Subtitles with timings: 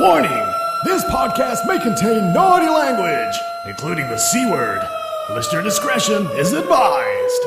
[0.00, 0.30] Warning!
[0.84, 3.34] This podcast may contain naughty language,
[3.66, 4.80] including the C word.
[5.28, 7.42] Listener discretion is advised.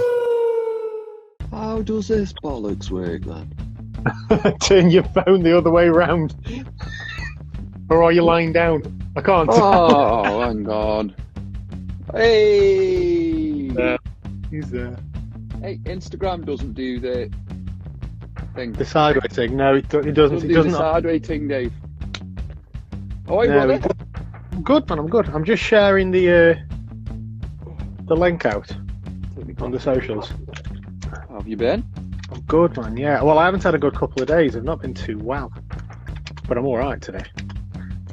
[1.50, 4.56] How does this bollocks work then?
[4.62, 6.36] Turn your phone the other way round.
[7.90, 8.84] or are you lying down?
[9.16, 9.96] I can't tell.
[9.96, 11.16] Oh, hang on.
[12.14, 13.70] Hey!
[13.72, 13.98] Uh,
[14.52, 14.96] He's there.
[15.62, 17.32] Hey, Instagram doesn't do the
[18.54, 18.74] thing.
[18.74, 19.56] The sideways thing.
[19.58, 20.36] No, it, do- it doesn't.
[20.36, 20.74] doesn't It do the doesn't.
[20.74, 21.74] sideways thing, Dave.
[23.28, 23.90] Oh, hey, No, brother.
[24.52, 25.00] I'm good, man.
[25.00, 25.30] I'm good.
[25.30, 26.56] I'm just sharing the uh,
[28.06, 28.70] the link out
[29.60, 30.32] on the socials.
[31.30, 31.84] How have you been?
[32.32, 32.98] I'm good, man.
[32.98, 33.22] Yeah.
[33.22, 34.56] Well, I haven't had a good couple of days.
[34.56, 35.52] I've not been too well,
[36.48, 37.24] but I'm all right today.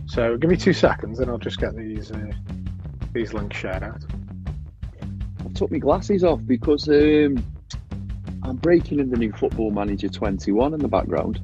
[0.07, 2.31] So give me two seconds, and I'll just get these uh,
[3.13, 4.03] these links shared out.
[5.03, 7.45] I took my glasses off because um,
[8.43, 11.41] I'm breaking in the new Football Manager 21 in the background,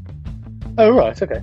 [0.79, 1.21] Oh right.
[1.21, 1.41] Okay.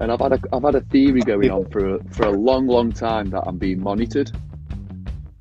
[0.00, 2.66] And I've had a I've had a theory going on for a, for a long,
[2.66, 4.30] long time that I'm being monitored.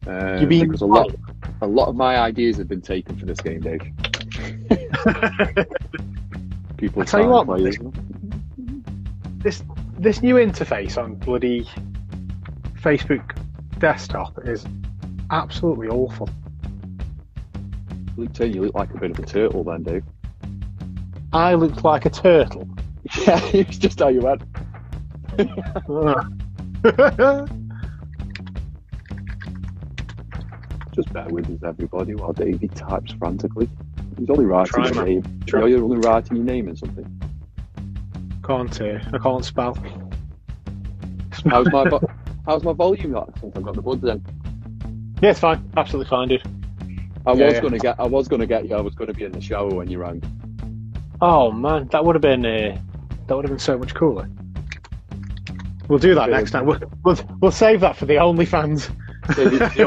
[0.08, 1.14] Um, You being because a lot
[1.62, 3.82] a lot of my ideas have been taken for this game, Dave.
[6.78, 7.64] People I tell you what, play
[9.44, 9.64] this-
[10.00, 11.68] this new interface on bloody
[12.82, 13.38] Facebook
[13.80, 14.66] desktop is
[15.32, 16.30] absolutely awful.
[18.18, 20.04] Luke, you look like a bit of a turtle then, Dave.
[21.32, 22.68] I looked like a turtle.
[23.22, 24.42] Yeah, it's just how you went.
[30.92, 33.68] Just bear with us, everybody, while Davey types frantically.
[34.18, 35.06] He's only writing Try, his man.
[35.06, 35.40] name.
[35.48, 35.60] Try.
[35.60, 37.22] You know, you're only writing your name and something.
[38.46, 39.76] can't uh, I can't spell.
[41.50, 42.02] How's my vo-
[42.46, 44.24] how's my volume like since I've got the buds in?
[45.22, 45.68] Yeah, it's fine.
[45.78, 46.44] Absolutely fine, dude.
[47.26, 47.62] I Yeah, was yeah.
[47.62, 48.76] gonna get I was gonna get you.
[48.76, 50.22] I was gonna be in the shower when you rang.
[51.22, 52.78] Oh man, that would have been uh,
[53.28, 54.30] that would have been so much cooler.
[55.88, 56.66] We'll do that next time.
[56.66, 58.90] We'll, we'll we'll save that for the OnlyFans.
[59.28, 59.70] The, the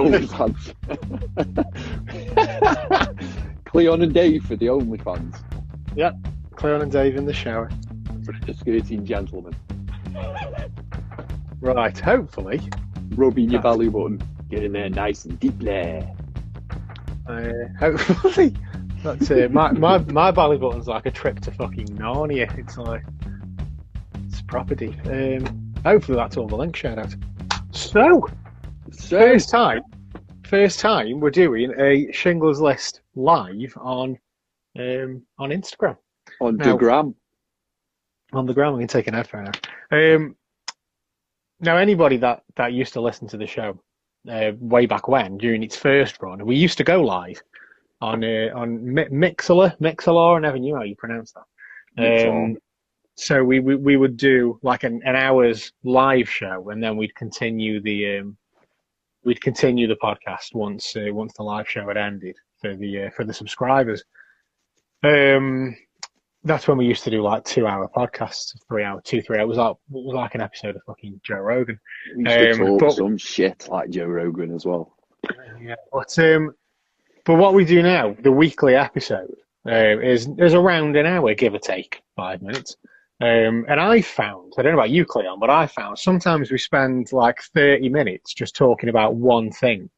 [3.07, 3.65] OnlyFans.
[3.65, 5.43] Cleon and Dave for the OnlyFans.
[5.95, 6.13] Yeah,
[6.55, 7.71] Cleon and Dave in the shower.
[8.59, 9.55] Skirting gentlemen.
[11.61, 11.99] Right.
[11.99, 12.61] Hopefully,
[13.15, 14.21] Rubbing your belly button.
[14.51, 16.09] Get in there nice and deep there.
[17.29, 18.55] uh, hopefully,
[19.03, 22.57] that's uh, my my my belly button's like a trip to fucking Narnia.
[22.59, 23.03] It's like
[24.47, 24.97] property.
[25.07, 27.15] Um, hopefully, that's all the link shared out.
[27.73, 28.27] So.
[28.93, 29.83] So, First time,
[30.47, 34.17] first time we're doing a Schindler's List live on
[34.79, 35.97] um, on Instagram
[36.41, 37.15] on Now- the gram.
[38.33, 38.77] on the ground.
[38.77, 39.67] We can take an headphone out.
[39.91, 40.37] Um,
[41.61, 43.81] now, anybody that that used to listen to the show
[44.31, 47.43] uh, way back when during its first run, we used to go live
[48.01, 50.37] on uh, on Mi- Mixlr, Mixlr.
[50.37, 51.33] I never knew how you pronounce
[51.99, 52.29] that.
[52.29, 52.57] Um,
[53.17, 57.15] so we, we we would do like an, an hour's live show, and then we'd
[57.15, 58.37] continue the um,
[59.25, 63.11] we'd continue the podcast once uh, once the live show had ended for the uh,
[63.11, 64.05] for the subscribers.
[65.03, 65.77] Um,
[66.45, 69.57] that's when we used to do like two hour podcasts, three hour, two three hours.
[69.57, 71.81] Like it was like an episode of fucking Joe Rogan.
[72.17, 74.95] we used to um, talk but- some shit like Joe Rogan as well.
[75.61, 76.55] Yeah, but um,
[77.25, 79.35] but what we do now, the weekly episode,
[79.67, 82.77] uh, is is around an hour, give or take five minutes.
[83.21, 86.59] Um, and I found, I don't know about you, Cleon, but I found sometimes we
[86.59, 89.89] spend like thirty minutes just talking about one thing,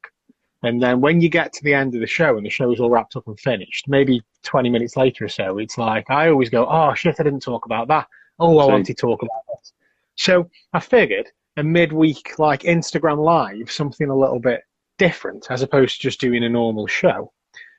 [0.63, 2.79] and then when you get to the end of the show and the show is
[2.79, 6.49] all wrapped up and finished, maybe twenty minutes later or so, it's like I always
[6.49, 8.07] go, "Oh shit, I didn't talk about that.
[8.39, 9.73] Oh, I want to talk about this."
[10.15, 14.61] So I figured a midweek like Instagram live, something a little bit
[14.97, 17.33] different as opposed to just doing a normal show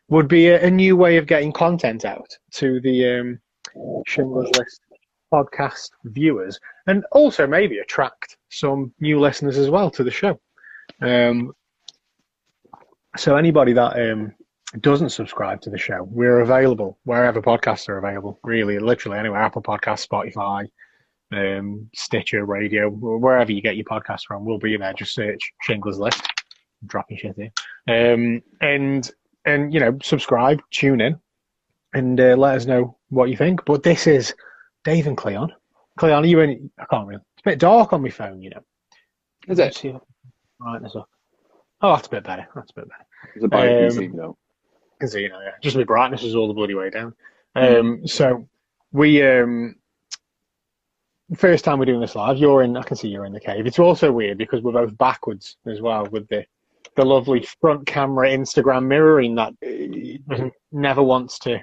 [0.09, 3.41] would be a, a new way of getting content out to the um,
[4.07, 4.81] Schindler's List
[5.33, 10.39] podcast viewers and also maybe attract some new listeners as well to the show.
[11.01, 11.53] Um,
[13.17, 14.33] so anybody that um,
[14.81, 19.63] doesn't subscribe to the show, we're available wherever podcasts are available, really, literally anywhere, Apple
[19.63, 20.67] Podcasts, Spotify,
[21.33, 24.93] um, Stitcher, Radio, wherever you get your podcast from, we'll be there.
[24.93, 26.23] Just search Schindler's List.
[26.87, 28.15] Dropping shit here.
[28.15, 29.11] Um, and
[29.45, 31.19] and you know, subscribe, tune in,
[31.93, 33.65] and uh, let us know what you think.
[33.67, 34.35] But this is
[34.85, 35.53] Dave and Cleon.
[35.99, 36.71] Cleon, are you in?
[36.79, 37.21] I can't really.
[37.37, 38.63] It's a bit dark on my phone, you know.
[39.49, 39.75] Is it?
[39.75, 40.01] see if-
[40.59, 41.09] Brightness up.
[41.81, 42.47] Oh, that's a bit better.
[42.55, 43.07] That's a bit better.
[43.35, 44.37] It's about Um, music, though.
[44.99, 47.15] Because you know, yeah, just my brightness is all the bloody way down.
[47.55, 48.47] Um, so
[48.93, 49.77] we um,
[51.37, 52.37] first time we're doing this live.
[52.37, 52.77] You're in.
[52.77, 53.67] I can see you're in the cave.
[53.67, 56.45] It's also weird because we're both backwards as well with the
[56.97, 59.55] the lovely front camera Instagram mirroring that
[60.31, 61.59] uh, never wants to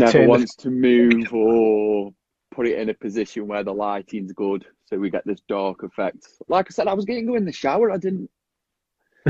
[0.00, 0.22] Never turn.
[0.22, 2.12] the- wants to move or
[2.50, 6.26] put it in a position where the lighting's good, so we get this dark effect.
[6.48, 7.90] Like I said, I was getting to go in the shower.
[7.90, 8.30] I didn't.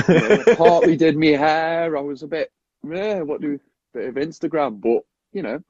[0.09, 1.97] You know, partly did my hair.
[1.97, 2.50] I was a bit,
[2.82, 3.61] yeah, what do
[3.93, 5.61] bit of Instagram, but you know,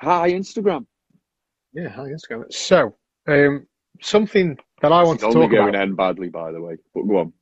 [0.00, 0.86] hi Instagram.
[1.72, 2.52] Yeah, hi Instagram.
[2.52, 2.94] So,
[3.26, 3.66] um,
[4.00, 5.80] something that I want It's to only talk going about.
[5.82, 6.76] end badly, by the way.
[6.94, 7.32] But go on.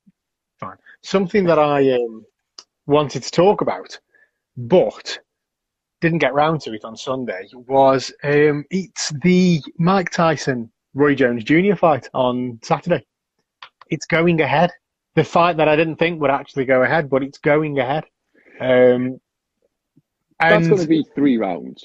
[0.59, 0.79] Fine.
[1.03, 2.25] Something that I um,
[2.87, 3.99] wanted to talk about,
[4.57, 5.19] but
[6.03, 11.45] didn't get round to it on Sunday was um, it's the Mike Tyson Roy Jones
[11.45, 11.75] Jr.
[11.77, 13.07] fight on Saturday.
[13.89, 14.71] It's going ahead.
[15.15, 18.05] The fight that I didn't think would actually go ahead, but it's going ahead.
[18.61, 19.21] Um,
[20.41, 21.85] That's going to be three rounds.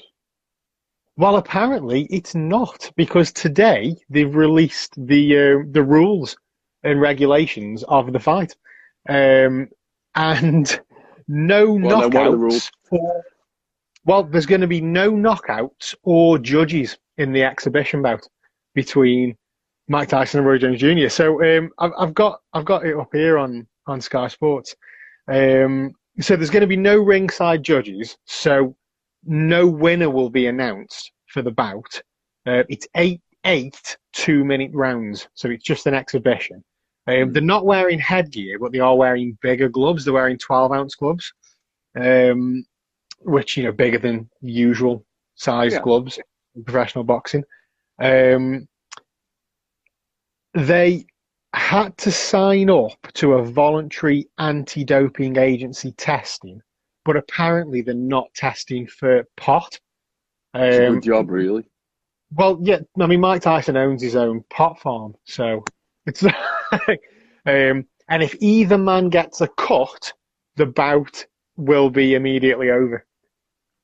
[1.16, 6.36] well, apparently it's not because today they've released the uh, the rules
[6.82, 8.54] and regulations of the fight,
[9.08, 9.68] um,
[10.14, 10.80] and
[11.28, 12.70] no Well, then what are the rules?
[12.70, 12.70] knockouts.
[12.88, 13.24] For,
[14.08, 18.26] well, there's going to be no knockouts or judges in the exhibition bout
[18.74, 19.36] between
[19.86, 21.10] Mike Tyson and Roy Jones Jr.
[21.10, 24.74] So um, I've, I've got I've got it up here on on Sky Sports.
[25.30, 28.16] Um, so there's going to be no ringside judges.
[28.24, 28.74] So
[29.24, 32.00] no winner will be announced for the bout.
[32.46, 36.64] Uh, it's eight eight two minute rounds, so it's just an exhibition.
[37.08, 40.06] Um, they're not wearing headgear, but they are wearing bigger gloves.
[40.06, 41.30] They're wearing twelve ounce gloves,
[41.94, 42.64] um,
[43.20, 45.04] which you know bigger than usual
[45.34, 45.80] size Yeah.
[45.82, 46.18] gloves
[46.54, 47.44] in professional boxing.
[48.00, 48.66] Um,
[50.54, 51.06] they
[51.52, 56.60] had to sign up to a voluntary anti-doping agency testing,
[57.04, 59.78] but apparently they're not testing for pot.
[60.54, 61.64] It's a Um, good job, really.
[62.32, 65.64] well, yeah, I mean, Mike Tyson owns his own pot farm, so
[66.06, 66.22] it's.
[67.46, 70.12] um, and if either man gets a cut,
[70.56, 71.26] the bout
[71.56, 73.04] will be immediately over.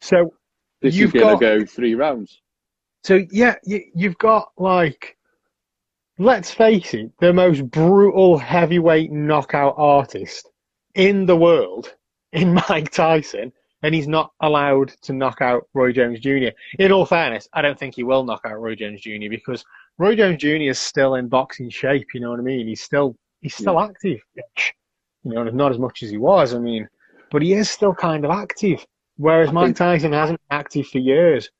[0.04, 0.34] So,
[0.82, 2.42] This you've is going got- to go three rounds.
[3.04, 5.16] so yeah, you, you've got like,
[6.18, 10.50] let's face it, the most brutal heavyweight knockout artist
[10.94, 11.94] in the world
[12.32, 13.50] in Mike Tyson,
[13.82, 16.48] and he's not allowed to knock out Roy Jones Jr.
[16.78, 19.30] In all fairness, I don't think he will knock out Roy Jones Jr.
[19.30, 19.64] because
[19.98, 20.48] Roy Jones Jr.
[20.68, 22.08] is still in boxing shape.
[22.12, 22.68] You know what I mean?
[22.68, 24.20] He's still he's still active.
[25.22, 26.52] You know, not as much as he was.
[26.52, 26.86] I mean,
[27.30, 28.84] but he is still kind of active.
[29.16, 31.50] Whereas Mike Tyson hasn't been active for years.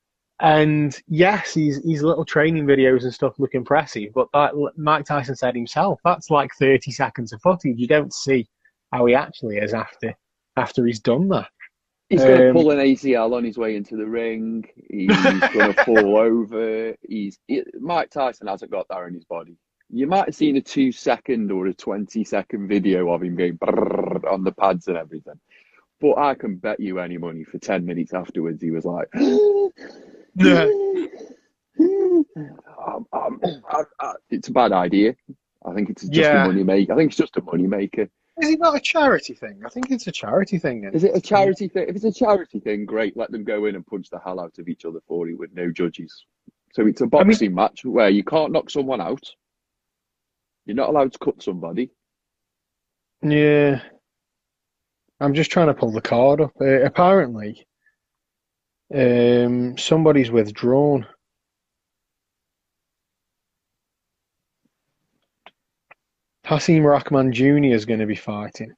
[0.41, 5.35] And yes, his his little training videos and stuff look impressive, but that, Mike Tyson
[5.35, 7.77] said himself, that's like 30 seconds of footage.
[7.77, 8.47] You don't see
[8.91, 10.13] how he actually is after
[10.57, 11.47] after he's done that.
[12.09, 14.65] He's going to Um, pull an ACL on his way into the ring.
[14.89, 15.39] He's going
[15.73, 16.93] to fall over.
[17.07, 19.55] He's he, Mike Tyson hasn't got that in his body.
[19.89, 23.57] You might have seen a two second or a 20 second video of him going
[24.29, 25.39] on the pads and everything.
[26.01, 29.07] But I can bet you any money for 10 minutes afterwards, he was like,
[30.35, 30.69] Yeah.
[31.79, 33.39] um, um,
[33.69, 35.15] I, I, it's a bad idea.
[35.65, 36.43] I think it's just Yeah.
[36.43, 36.93] a money maker.
[36.93, 38.09] I think it's just a money maker.
[38.41, 39.61] Is it not a charity thing?
[39.65, 40.83] I think it's a charity thing.
[40.93, 41.87] Is it a charity thing?
[41.87, 43.15] If it's a charity thing, great.
[43.15, 45.53] Let them go in and punch the hell out of each other for it with
[45.53, 46.25] no judges.
[46.73, 49.23] So it's a boxing match where you can't knock someone out.
[50.65, 51.91] You're not allowed to cut somebody.
[53.21, 53.81] Yeah.
[55.19, 56.51] I'm just trying to pull the card up.
[56.59, 57.65] Uh, apparently,
[58.93, 61.05] um, somebody's withdrawn.
[66.45, 67.73] Hasim Rahman Jr.
[67.73, 68.73] is going to be fighting.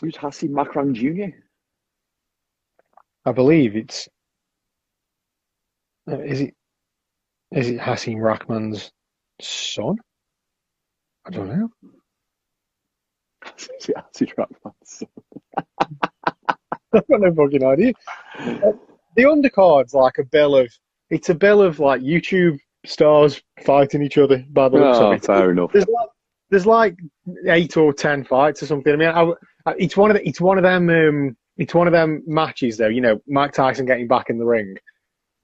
[0.00, 1.36] Who's Hassan Rahman Jr.?
[3.24, 4.08] I believe it's.
[6.10, 6.54] Uh, is it?
[7.52, 8.90] Is it Hasim Rahman's
[9.40, 9.96] son?
[11.26, 11.68] I don't know.
[13.44, 15.02] Hassan Rahman's
[16.92, 17.92] I've got no fucking idea.
[18.38, 18.72] Uh,
[19.16, 20.72] the undercard's like a bill of.
[21.10, 25.14] It's a bill of like YouTube stars fighting each other by the looks Oh, of
[25.14, 25.24] it.
[25.24, 25.72] fair enough.
[25.72, 26.08] There's like
[26.50, 26.96] there's like
[27.46, 28.92] eight or ten fights or something.
[28.92, 29.22] I mean, I,
[29.70, 32.76] I- it's one of the, it's one of them um, it's one of them matches
[32.76, 32.88] though.
[32.88, 34.76] You know, Mike Tyson getting back in the ring,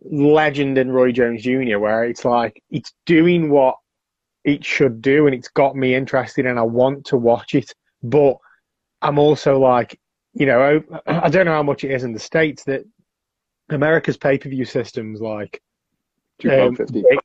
[0.04, 1.78] legend and Roy Jones Jr.
[1.78, 3.76] Where it's like it's doing what
[4.44, 7.72] it should do, and it's got me interested, and I want to watch it.
[8.10, 8.36] But
[9.02, 9.98] I'm also like,
[10.34, 12.84] you know, I, I don't know how much it is in the states that
[13.70, 15.60] America's pay per view system's like
[16.44, 17.18] um, big-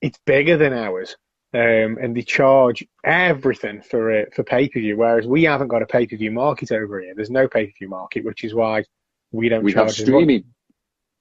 [0.00, 1.16] it's bigger than ours,
[1.54, 4.96] um, and they charge everything for it, for pay per view.
[4.96, 7.14] Whereas we haven't got a pay per view market over here.
[7.14, 8.84] There's no pay per view market, which is why
[9.32, 10.44] we don't We have charge as streaming.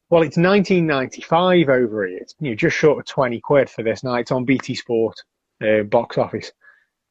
[0.09, 2.17] Well, it's 19.95 over here.
[2.17, 4.21] It's you know, just short of 20 quid for this night.
[4.21, 5.15] It's on BT Sport
[5.63, 6.51] uh, box office,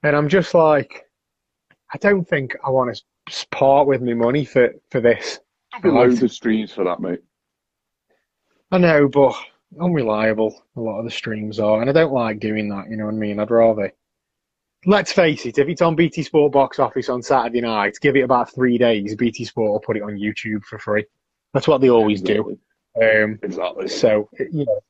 [0.02, 1.07] and I'm just like,
[1.92, 5.40] I don't think I want to part with my money for for this.
[5.85, 7.20] Loads of streams for that, mate.
[8.73, 9.35] I know, but
[9.80, 10.64] unreliable.
[10.76, 12.88] A lot of the streams are, and I don't like doing that.
[12.90, 13.38] You know what I mean?
[13.38, 13.92] I'd rather.
[14.87, 15.59] Let's face it.
[15.59, 19.14] If it's on BT Sport box office on Saturday night, give it about three days.
[19.14, 21.04] BT Sport will put it on YouTube for free.
[21.52, 22.59] That's what they always do.
[23.00, 23.88] Um, Exactly.
[23.88, 24.80] so you know,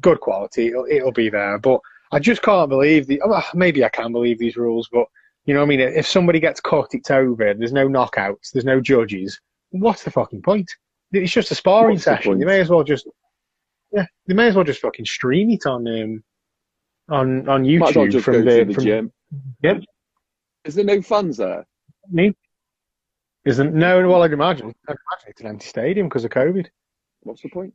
[0.00, 0.68] good quality.
[0.68, 1.58] It'll, it'll be there.
[1.58, 1.80] But
[2.12, 3.20] I just can't believe the.
[3.26, 5.06] well, maybe I can believe these rules, but
[5.44, 7.52] you know, what I mean, if somebody gets caught, it's over.
[7.54, 8.52] There's no knockouts.
[8.52, 9.40] There's no judges.
[9.70, 10.70] What's the fucking point?
[11.12, 12.38] It's just a sparring What's session.
[12.38, 13.08] You may as well just.
[13.92, 16.24] Yeah, they may as well just fucking stream it on um,
[17.10, 19.12] on on well YouTube just from the, the from gym.
[19.62, 19.82] Yep.
[20.64, 21.66] Is there no fans there?
[22.10, 22.34] me.
[23.44, 24.08] Isn't no?
[24.08, 24.72] Well, I'd imagine.
[24.88, 26.68] I'd imagine it's an empty stadium because of COVID.
[27.22, 27.74] What's the point?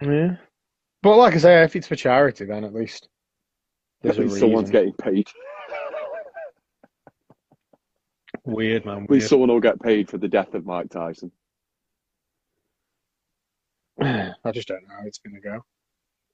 [0.00, 0.36] Yeah,
[1.02, 3.08] but like I say, if it's for charity, then at least
[4.02, 5.28] there's At least someone's getting paid.
[8.46, 8.94] Weird, man.
[8.94, 9.10] At Weird.
[9.10, 11.32] least someone will get paid for the death of Mike Tyson.
[14.00, 15.64] I just don't know how it's going to go.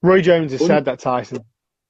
[0.03, 1.45] Roy Jones has Un- said that Tyson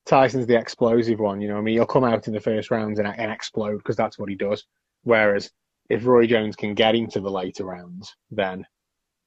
[0.07, 1.41] Tyson's the explosive one.
[1.41, 3.79] You know, what I mean, he'll come out in the first rounds and, and explode
[3.79, 4.65] because that's what he does.
[5.05, 5.51] Whereas
[5.89, 8.67] if Roy Jones can get into the later rounds, then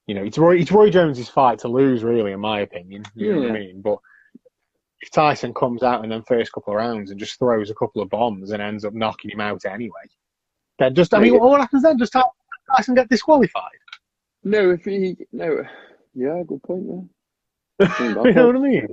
[0.07, 3.03] you know it's Roy it's Roy Jones's fight to lose, really, in my opinion.
[3.15, 3.81] You know what I mean?
[3.81, 3.97] But
[5.01, 8.01] if Tyson comes out in the first couple of rounds and just throws a couple
[8.01, 9.91] of bombs and ends up knocking him out anyway,
[10.79, 11.97] then just I mean, what happens then?
[11.97, 12.23] Just Ty-
[12.75, 13.71] Tyson get disqualified?
[14.43, 15.63] No, if he no,
[16.13, 16.85] yeah, good point.
[17.79, 18.87] Yeah, you know what I mean?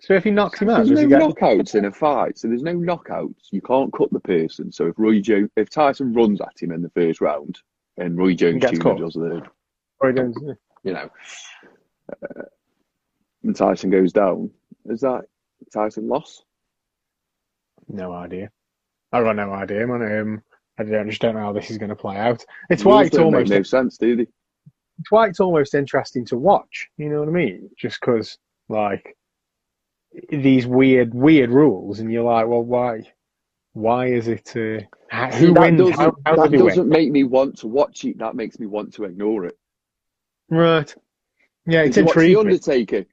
[0.00, 1.20] So if he knocks him out, There's does no get?
[1.20, 3.52] knockouts in a fight, so there's no knockouts.
[3.52, 4.72] You can't cut the person.
[4.72, 7.58] So if Roy Jones, if Tyson runs at him in the first round,
[7.98, 8.96] and Roy Jones gets cut.
[8.98, 9.42] does the,
[10.02, 10.36] Roy Jones,
[10.84, 11.10] you know,
[12.12, 12.42] uh,
[13.44, 14.50] and Tyson goes down,
[14.86, 15.24] is that
[15.72, 16.42] Tyson loss?
[17.88, 18.50] No idea.
[19.12, 20.20] I've got no idea, man.
[20.20, 20.42] Um,
[20.78, 22.44] I don't, just don't know how this is going to play out.
[22.70, 24.26] It's why it's almost no sense, do they?
[25.00, 26.88] it's why it's almost interesting to watch.
[26.98, 27.70] You know what I mean?
[27.76, 28.38] Just because
[28.68, 29.16] like
[30.30, 33.02] these weird weird rules, and you're like, well, why?
[33.72, 34.54] Why is it?
[34.56, 35.78] Uh, how, who that wins?
[35.78, 36.88] doesn't, How, how that doesn't win?
[36.88, 38.18] make me want to watch it.
[38.18, 39.56] That makes me want to ignore it.
[40.50, 40.92] Right.
[41.66, 42.36] Yeah, it's Did you watch The.
[42.36, 43.04] Undertaker?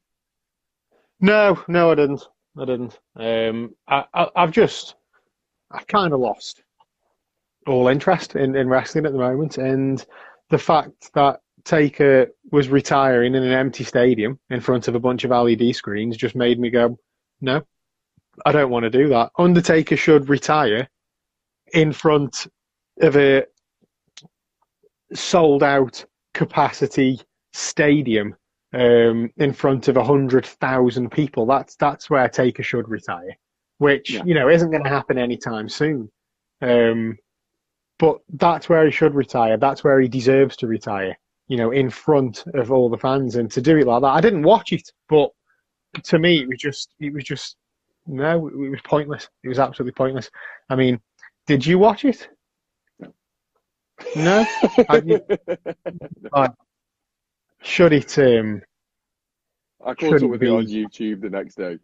[1.19, 2.27] No, no, I didn't.
[2.57, 2.99] I didn't.
[3.15, 4.95] Um, I, I, I've just,
[5.71, 6.63] I've kind of lost
[7.65, 10.05] all interest in, in wrestling at the moment, and
[10.49, 15.25] the fact that Taker was retiring in an empty stadium in front of a bunch
[15.25, 16.97] of LED screens just made me go,
[17.41, 17.61] no,
[18.45, 19.31] I don't want to do that.
[19.37, 20.87] Undertaker should retire
[21.73, 22.47] in front
[23.01, 23.43] of a
[25.13, 27.19] sold out capacity
[27.53, 28.35] stadium
[28.73, 31.45] um, in front of a hundred thousand people.
[31.45, 33.37] That's that's where Taker should retire,
[33.79, 34.23] which Yeah.
[34.25, 36.09] you know isn't going to happen anytime soon.
[36.61, 37.17] Um,
[37.99, 39.57] but that's where he should retire.
[39.57, 41.17] That's where he deserves to retire.
[41.47, 44.21] You know, in front of all the fans, and to do it like that, I
[44.21, 45.31] didn't watch it, but
[46.03, 47.55] to me, it was just it was just
[48.05, 49.29] no, it was pointless.
[49.43, 50.29] It was absolutely pointless.
[50.69, 50.99] I mean,
[51.45, 52.27] did you watch it?
[54.15, 54.45] No.
[56.33, 56.49] I-
[57.61, 58.17] Should it?
[58.19, 58.61] Um,
[59.85, 60.65] I caught up with it on.
[60.67, 61.79] YouTube the next day.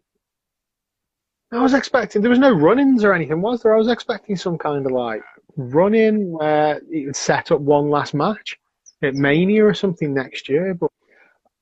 [1.54, 3.74] I was expecting there was no run-ins or anything, was there?
[3.74, 5.22] I was expecting some kind of like
[5.56, 8.58] run-in where it would set up one last match
[9.02, 10.74] at Mania or something next year.
[10.74, 10.90] But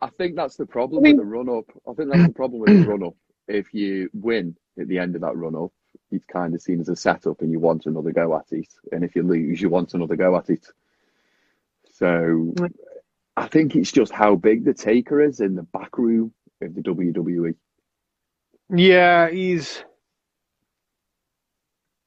[0.01, 1.67] I think that's the problem I mean- with the run up.
[1.89, 3.15] I think that's the problem with the run up.
[3.49, 5.73] If you win at the end of that run up,
[6.11, 8.69] it's kind of seen as a setup and you want another go at it.
[8.93, 10.67] And if you lose, you want another go at it.
[11.93, 12.55] So
[13.37, 16.33] I think it's just how big the taker is in the back room
[16.63, 16.81] of the.
[16.83, 17.55] WWE.
[18.75, 19.85] Yeah, he's.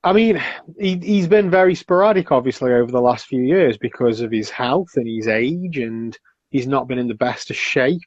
[0.03, 0.41] I mean,
[0.79, 4.89] he he's been very sporadic, obviously, over the last few years because of his health
[4.95, 6.17] and his age, and
[6.49, 8.01] he's not been in the best of shape.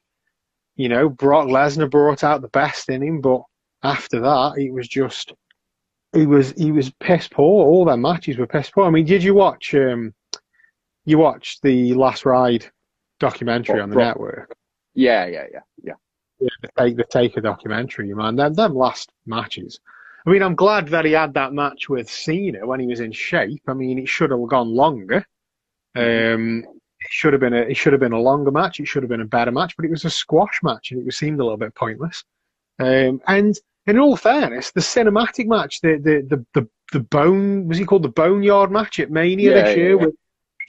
[0.75, 3.41] You know, Brock Lesnar brought out the best in him, but
[3.83, 5.33] after that, he was just
[6.13, 7.65] he was he was piss poor.
[7.65, 8.85] All their matches were piss poor.
[8.85, 10.13] I mean, did you watch um
[11.05, 12.65] you watched the Last Ride
[13.19, 14.55] documentary on the Brock- network?
[14.93, 15.93] Yeah, yeah, yeah, yeah.
[16.39, 18.35] The take the Taker documentary, man.
[18.35, 19.79] Them, them last matches.
[20.25, 23.11] I mean, I'm glad that he had that match with Cena when he was in
[23.11, 23.63] shape.
[23.67, 25.25] I mean, it should have gone longer.
[25.95, 26.63] Um,
[26.99, 28.79] it should have been a it should have been a longer match.
[28.79, 31.13] It should have been a better match, but it was a squash match, and it
[31.13, 32.23] seemed a little bit pointless.
[32.79, 37.77] Um, and in all fairness, the cinematic match, the the the the, the bone was
[37.77, 40.05] he called the Boneyard match at Mania Yeah, this year yeah.
[40.05, 40.15] with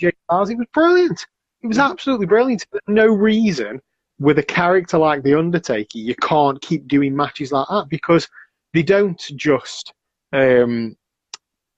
[0.00, 0.50] AJ Styles?
[0.50, 1.26] It was brilliant.
[1.62, 2.66] It was absolutely brilliant.
[2.72, 3.80] There's no reason
[4.20, 8.28] with a character like the Undertaker, you can't keep doing matches like that because
[8.74, 9.94] they don't just,
[10.34, 10.94] um,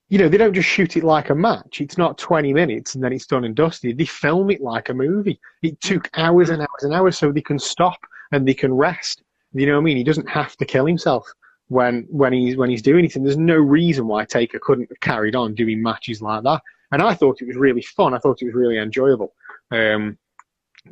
[0.09, 1.81] you know, they don't just shoot it like a match.
[1.81, 3.97] It's not 20 minutes and then it's done and dusted.
[3.97, 5.41] They film it like a movie.
[5.63, 7.99] It took hours and hours and hours so they can stop
[8.33, 9.23] and they can rest.
[9.53, 9.97] You know what I mean?
[9.97, 11.27] He doesn't have to kill himself
[11.69, 13.15] when when he's when he's doing it.
[13.15, 16.61] And there's no reason why Taker couldn't have carried on doing matches like that.
[16.91, 18.15] And I thought it was really fun.
[18.15, 19.33] I thought it was really enjoyable.
[19.71, 20.19] Um,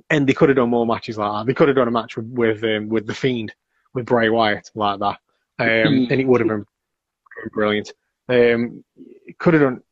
[0.09, 1.47] and they could have done more matches like that.
[1.47, 3.54] They could have done a match with with, um, with the Fiend,
[3.94, 5.18] with Bray Wyatt like that,
[5.59, 6.64] um, and it would have been
[7.52, 7.92] brilliant.
[8.28, 8.85] Um,
[9.38, 9.82] could have done.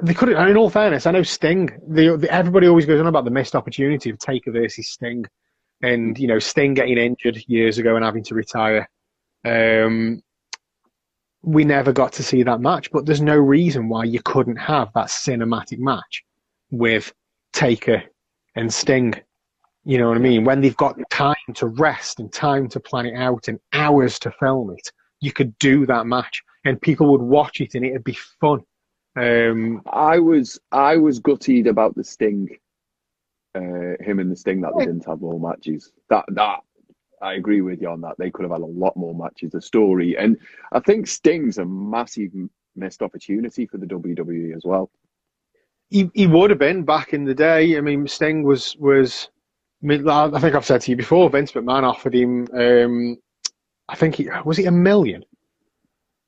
[0.00, 0.48] They could have.
[0.48, 1.70] In all fairness, I know Sting.
[1.86, 5.24] They, they, everybody always goes on about the missed opportunity of Taker versus Sting,
[5.82, 8.88] and you know Sting getting injured years ago and having to retire.
[9.44, 10.22] Um,
[11.42, 14.92] we never got to see that match, but there's no reason why you couldn't have
[14.94, 16.24] that cinematic match
[16.70, 17.12] with
[17.52, 18.02] Taker
[18.54, 19.14] and Sting.
[19.88, 20.44] You know what I mean?
[20.44, 24.30] When they've got time to rest and time to plan it out and hours to
[24.32, 28.18] film it, you could do that match and people would watch it and it'd be
[28.38, 28.60] fun.
[29.18, 32.50] Um, I was I was gutted about the Sting,
[33.54, 35.90] uh, him and the Sting that they didn't have more matches.
[36.10, 36.60] That that
[37.22, 38.16] I agree with you on that.
[38.18, 39.52] They could have had a lot more matches.
[39.52, 40.36] The story, and
[40.70, 42.32] I think Sting's a massive
[42.76, 44.90] missed opportunity for the WWE as well.
[45.88, 47.78] He he would have been back in the day.
[47.78, 49.30] I mean, Sting was was.
[49.82, 51.30] I think I've said to you before.
[51.30, 52.48] Vince McMahon offered him.
[52.52, 53.16] Um,
[53.88, 55.24] I think he was it a million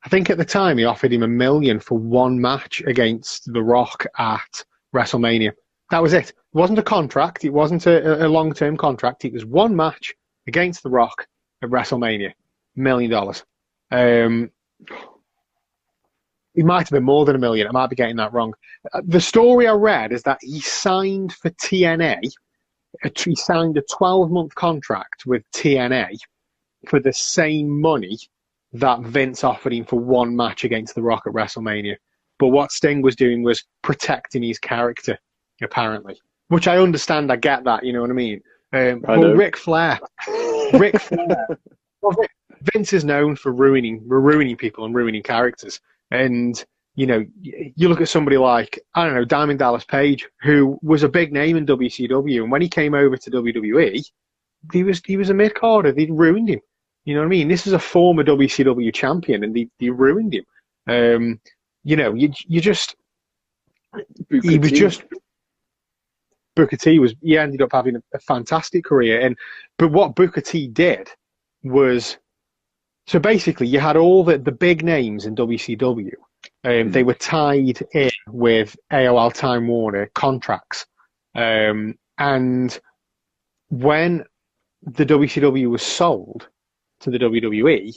[0.04, 3.62] I think at the time he offered him a million for one match against The
[3.62, 4.64] Rock at
[4.95, 5.52] WrestleMania.
[5.90, 6.30] That was it.
[6.30, 7.45] It wasn't a contract.
[7.45, 9.25] It wasn't a, a long term contract.
[9.25, 10.14] It was one match
[10.47, 11.26] against The Rock
[11.62, 12.33] at WrestleMania.
[12.76, 13.45] Million dollars.
[13.90, 14.50] Um,
[16.54, 17.66] it might have been more than a million.
[17.66, 18.54] I might be getting that wrong.
[18.92, 22.21] Uh, the story I read is that he signed for TNA.
[23.17, 26.19] He signed a 12 month contract with TNA
[26.89, 28.19] for the same money
[28.73, 31.97] that Vince offered him for one match against The Rock at WrestleMania.
[32.39, 35.19] But what Sting was doing was protecting his character,
[35.63, 36.21] apparently.
[36.49, 38.41] Which I understand, I get that, you know what I mean?
[38.73, 39.99] Um, I but Ric Flair,
[40.75, 41.47] Ric Flair,
[42.03, 42.17] well,
[42.73, 45.81] Vince is known for ruining, ruining people and ruining characters.
[46.11, 50.79] And, you know, you look at somebody like, I don't know, Diamond Dallas Page, who
[50.83, 52.43] was a big name in WCW.
[52.43, 54.05] And when he came over to WWE,
[54.73, 55.93] he was, he was a mid-carder.
[55.93, 56.61] They'd ruined him.
[57.05, 57.49] You know what I mean?
[57.49, 60.45] This is a former WCW champion, and they, they ruined him.
[60.87, 61.41] Um,
[61.85, 62.97] you know, you you just
[63.93, 64.79] Booker he was T.
[64.79, 65.03] just
[66.57, 69.37] Booker T was he ended up having a, a, fantastic career, and
[69.79, 71.09] but what Booker T did
[71.63, 72.19] was
[73.07, 76.13] so basically you had all the the big names in WCW.
[76.65, 76.91] Um.
[76.91, 80.87] They were tied in with AOL Time Warner contracts,
[81.35, 82.79] um, and
[83.71, 84.25] when
[84.83, 86.49] the WCW was sold,
[87.01, 87.95] to the WWE,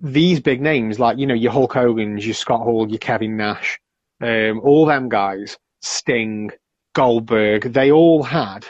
[0.00, 3.78] these big names like you know your Hulk Hogan's, your Scott Hall, your Kevin Nash,
[4.20, 6.50] um, all them guys, Sting,
[6.94, 8.64] Goldberg, they all had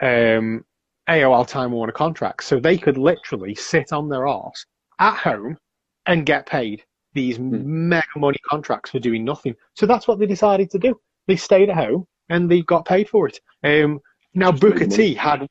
[0.00, 0.64] um,
[1.08, 4.66] AOL Time Warner contracts, so they could literally sit on their arse
[4.98, 5.56] at home
[6.06, 6.84] and get paid
[7.18, 7.64] these mm.
[7.64, 9.54] mega money contracts for doing nothing.
[9.74, 10.98] So that's what they decided to do.
[11.26, 13.40] They stayed at home and they got paid for it.
[13.64, 14.00] Um,
[14.34, 15.48] now Booker T had,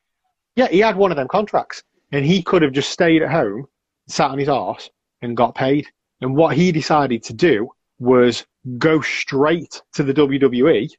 [0.55, 3.67] yeah, he had one of them contracts and he could have just stayed at home,
[4.07, 4.89] sat on his ass,
[5.21, 5.85] and got paid.
[6.21, 8.45] And what he decided to do was
[8.77, 10.89] go straight to the WWE,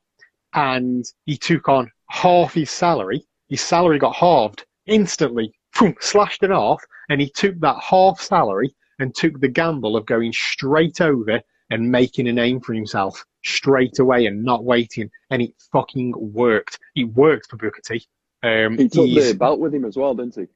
[0.55, 3.25] and he took on half his salary.
[3.49, 5.53] His salary got halved instantly,
[6.01, 10.33] slashed it off, and he took that half salary and took the gamble of going
[10.33, 15.11] straight over and making a name for himself straight away and not waiting.
[15.31, 16.79] And it fucking worked.
[16.95, 18.07] It worked for Booker T.
[18.43, 20.47] Um, he took the belt with him as well, didn't he?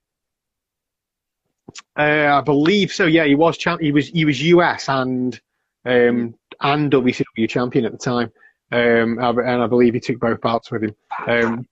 [1.97, 3.07] Uh, I believe so.
[3.07, 3.81] Yeah, he was champ.
[3.81, 5.41] He was he was US and
[5.85, 8.31] um, and WCW champion at the time.
[8.71, 10.97] Um, and I believe he took both belts with him.
[11.27, 11.69] Um,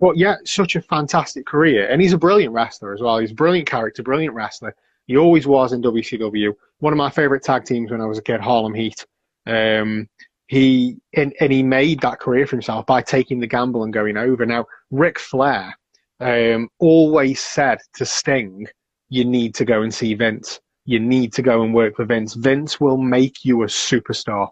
[0.00, 3.18] but yeah, such a fantastic career, and he's a brilliant wrestler as well.
[3.18, 4.74] He's a brilliant character, brilliant wrestler.
[5.06, 6.54] He always was in WCW.
[6.78, 9.06] One of my favorite tag teams when I was a kid, Harlem Heat.
[9.46, 10.08] Um,
[10.46, 14.16] he and, and he made that career for himself by taking the gamble and going
[14.16, 14.44] over.
[14.44, 15.74] Now, Ric Flair
[16.20, 18.66] um, always said to Sting,
[19.08, 20.60] you need to go and see Vince.
[20.86, 22.34] You need to go and work with Vince.
[22.34, 24.48] Vince will make you a superstar.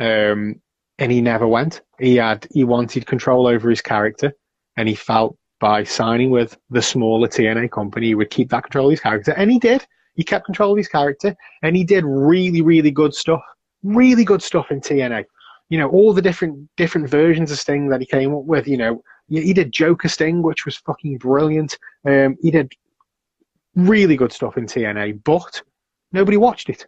[0.00, 0.60] Um,
[0.98, 1.82] and he never went.
[2.00, 4.32] He had, he wanted control over his character
[4.76, 8.86] and he felt by signing with the smaller TNA company, he would keep that control
[8.86, 9.32] of his character.
[9.32, 9.86] And he did.
[10.14, 13.42] He kept control of his character and he did really, really good stuff.
[13.82, 15.24] Really good stuff in TNA.
[15.68, 18.76] You know, all the different, different versions of Sting that he came up with, you
[18.76, 21.78] know, he did Joker Sting, which was fucking brilliant.
[22.06, 22.72] Um, he did
[23.76, 25.62] really good stuff in TNA, but
[26.12, 26.86] nobody watched it.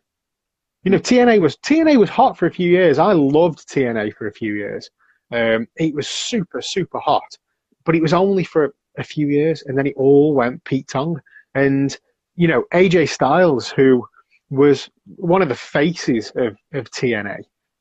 [0.82, 2.98] You know, TNA was TNA was hot for a few years.
[2.98, 4.90] I loved TNA for a few years.
[5.30, 7.36] Um, it was super super hot,
[7.90, 11.20] but it was only for a few years, and then it all went Pete Tong.
[11.56, 11.98] And
[12.36, 14.06] you know, AJ Styles, who
[14.48, 17.40] was one of the faces of, of TNA,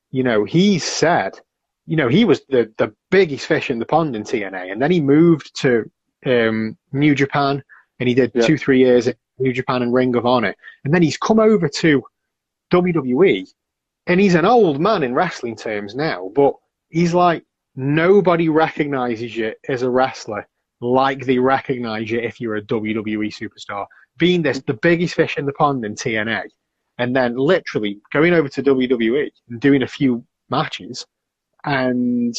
[0.10, 1.40] you know, he said,
[1.86, 4.90] you know, he was the the biggest fish in the pond in TNA, and then
[4.90, 5.88] he moved to
[6.26, 7.64] um, New Japan,
[8.00, 8.48] and he did Yeah.
[8.48, 11.70] two three years at New Japan and Ring of Honor, and then he's come over
[11.70, 12.02] to
[12.74, 13.48] WWE,
[14.08, 16.56] and he's an old man in wrestling terms now, but
[16.90, 17.44] he's like
[17.80, 20.46] nobody recognizes you as a wrestler
[20.82, 23.86] like they recognize you if you're a WWE superstar.
[24.18, 26.44] Being this the biggest fish in the pond in TNA,
[26.98, 31.06] and then literally going over to WWE and doing a few matches,
[31.64, 32.36] and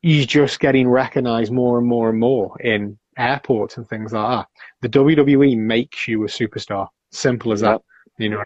[0.00, 4.46] he's just getting recognized more and more and more in airports and things like that.
[4.82, 6.86] The WWE makes you a superstar.
[7.10, 7.82] Simple as that.
[8.18, 8.44] You know,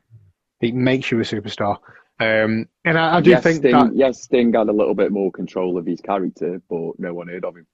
[0.63, 1.77] it makes you a superstar.
[2.19, 5.13] Um, and I, I do yes, think Sting, that yes, Sting had a little bit
[5.13, 7.67] more control of his character, but no one heard of him.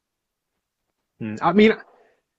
[1.23, 1.73] Mm, I mean,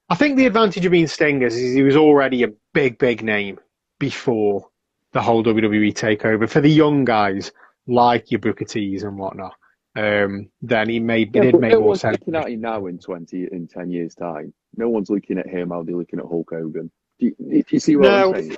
[0.09, 3.23] I think the advantage of being Sting is, is he was already a big, big
[3.23, 3.59] name
[3.99, 4.69] before
[5.13, 6.49] the whole WWE takeover.
[6.49, 7.51] For the young guys
[7.87, 9.55] like your Booker T's and whatnot,
[9.95, 12.17] um, then he made Yeah, make no more sense.
[12.19, 14.53] looking at him now in twenty in ten years' time.
[14.75, 16.91] No one's looking at him how they're looking at Hulk Hogan.
[17.19, 18.33] Do you, do you see what No.
[18.33, 18.57] I'm saying?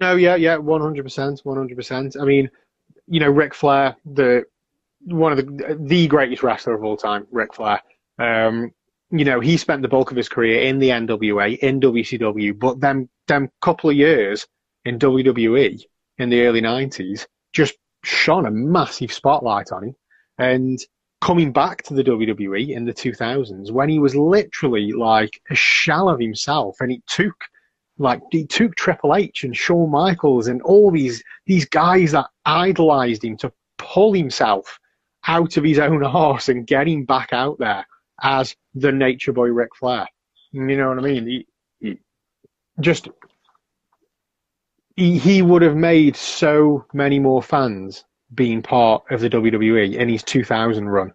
[0.00, 2.16] No, yeah, yeah, one hundred percent, one hundred percent.
[2.20, 2.50] I mean,
[3.06, 4.44] you know, Ric Flair, the
[5.04, 7.80] one of the the greatest wrestler of all time, Ric Flair.
[8.18, 8.72] Um,
[9.10, 12.80] you know, he spent the bulk of his career in the NWA, in WCW, but
[12.80, 14.46] then them couple of years
[14.84, 15.80] in WWE
[16.18, 19.96] in the early nineties just shone a massive spotlight on him.
[20.38, 20.78] And
[21.20, 25.54] coming back to the WWE in the two thousands, when he was literally like a
[25.54, 27.36] shell of himself, and it took
[27.98, 33.24] like he took Triple H and Shawn Michaels and all these these guys that idolized
[33.24, 34.78] him to pull himself
[35.26, 37.86] out of his own horse and get him back out there
[38.22, 40.06] as the Nature Boy Ric Flair.
[40.52, 41.26] You know what I mean?
[41.26, 41.46] He,
[41.80, 41.98] he
[42.80, 43.08] just
[44.96, 48.04] he, he would have made so many more fans
[48.34, 51.12] being part of the WWE in his 2000 run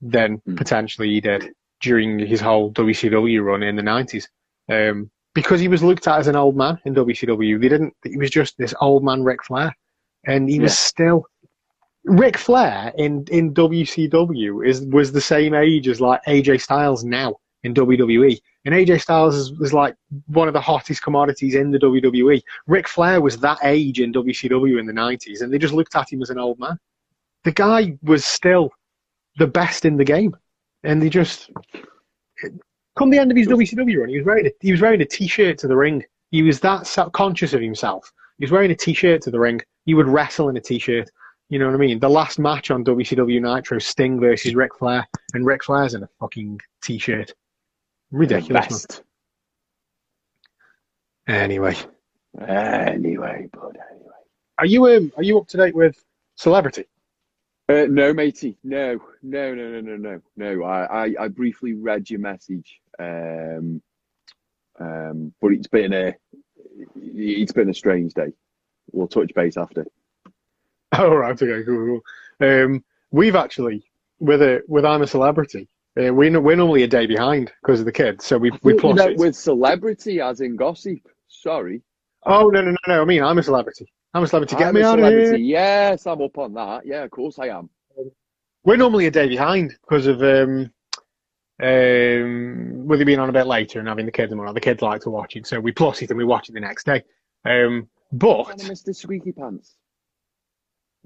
[0.00, 0.56] than Mm.
[0.56, 4.26] potentially he did during his whole WCW run in the 90s.
[4.68, 7.60] Um, because he was looked at as an old man in WCW.
[7.60, 7.94] They didn't.
[8.04, 9.74] He was just this old man Ric Flair,
[10.26, 11.26] and he was still
[12.04, 17.36] Ric Flair in in WCW is was the same age as like AJ Styles now
[17.62, 19.94] in WWE, and AJ Styles is, was like
[20.26, 22.42] one of the hottest commodities in the WWE.
[22.66, 26.12] Ric Flair was that age in WCW in the nineties, and they just looked at
[26.12, 26.76] him as an old man.
[27.44, 28.70] The guy was still
[29.38, 30.36] the best in the game,
[30.82, 31.50] and they just
[32.96, 35.06] come the end of his WCW run, he was wearing a, he was wearing a
[35.06, 36.02] t-shirt to the ring.
[36.30, 38.10] He was that self-conscious of himself.
[38.38, 39.60] He was wearing a t-shirt to the ring.
[39.84, 41.10] He would wrestle in a t-shirt.
[41.48, 41.98] You know what I mean?
[41.98, 46.08] The last match on WCW Nitro, Sting versus Ric Flair, and Ric Flair's in a
[46.18, 47.34] fucking t-shirt.
[48.10, 48.86] Ridiculous.
[51.28, 51.76] Anyway,
[52.40, 53.78] Anyway, bud.
[53.90, 54.10] Anyway.
[54.58, 56.02] are you um, are you up to date with
[56.36, 56.84] celebrity?
[57.72, 58.58] Uh, no, matey.
[58.62, 60.64] No, no, no, no, no, no, no.
[60.64, 63.80] I, I, I briefly read your message, um,
[64.78, 66.14] um, but it's been a,
[66.96, 68.32] it's been a strange day.
[68.90, 69.86] We'll touch base after.
[70.98, 71.40] All right.
[71.40, 72.02] okay, cool.
[72.40, 72.46] cool.
[72.46, 73.84] Um, we've actually
[74.18, 75.68] with a with I'm a celebrity.
[75.98, 78.96] Uh, we we're normally a day behind because of the kids, so we we plus
[78.96, 79.16] know, it.
[79.16, 81.00] with celebrity, as in gossip.
[81.28, 81.80] Sorry.
[82.24, 83.02] Oh no no no no!
[83.02, 83.90] I mean, I'm a celebrity.
[84.14, 84.56] I'm a celebrity.
[84.56, 85.36] Get I'm me out of here.
[85.36, 86.84] Yes, I'm up on that.
[86.84, 87.70] Yeah, of course I am.
[88.64, 90.70] We're normally a day behind because of um,
[91.62, 94.54] um, with it being on a bit later and having the kids and whatnot.
[94.54, 96.60] The kids like to watch it, so we plot it and we watch it the
[96.60, 97.02] next day.
[97.44, 98.94] Um, but Mr.
[98.94, 99.76] Squeaky Pants.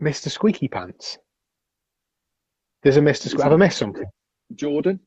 [0.03, 0.31] Mr.
[0.31, 1.19] Squeaky Pants,
[2.83, 3.33] there's a Mr.
[3.33, 4.05] Sque- Have I missed something?
[4.55, 5.01] Jordan.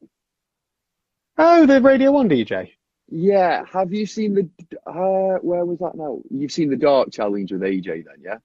[1.37, 2.71] Oh, the Radio One DJ.
[3.11, 4.49] Yeah, have you seen the?
[4.85, 6.21] Uh, where was that now?
[6.29, 8.37] You've seen the Dark Challenge with AJ, then, yeah?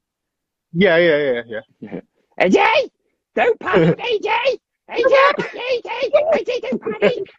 [0.73, 2.01] Yeah, yeah, yeah, yeah.
[2.41, 2.89] AJ,
[3.35, 4.59] don't panic, AJ.
[4.91, 7.31] AJ, AJ, AJ, don't panic.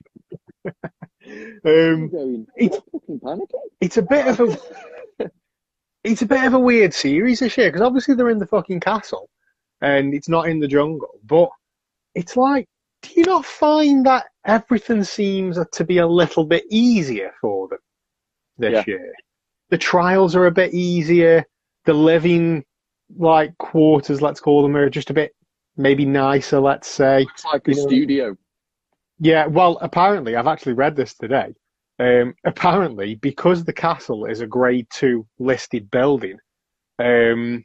[1.65, 2.81] Um, It's-
[3.81, 4.57] it's a bit of a
[6.03, 8.79] it's a bit of a weird series this year because obviously they're in the fucking
[8.79, 9.27] castle
[9.81, 11.49] and it's not in the jungle but
[12.13, 12.67] it's like
[13.07, 17.79] do you not find that everything seems to be a little bit easier for them
[18.57, 18.83] this Yeah.
[18.95, 19.13] year
[19.69, 21.43] the trials are a bit easier
[21.85, 22.63] the living
[23.17, 25.33] like quarters let's call them are just a bit
[25.77, 28.37] maybe nicer let's say It's like a You know- studio.
[29.19, 31.53] yeah, well, apparently, I've actually read this today.
[31.99, 36.37] Um, apparently, because the castle is a grade two listed building,
[36.99, 37.63] um,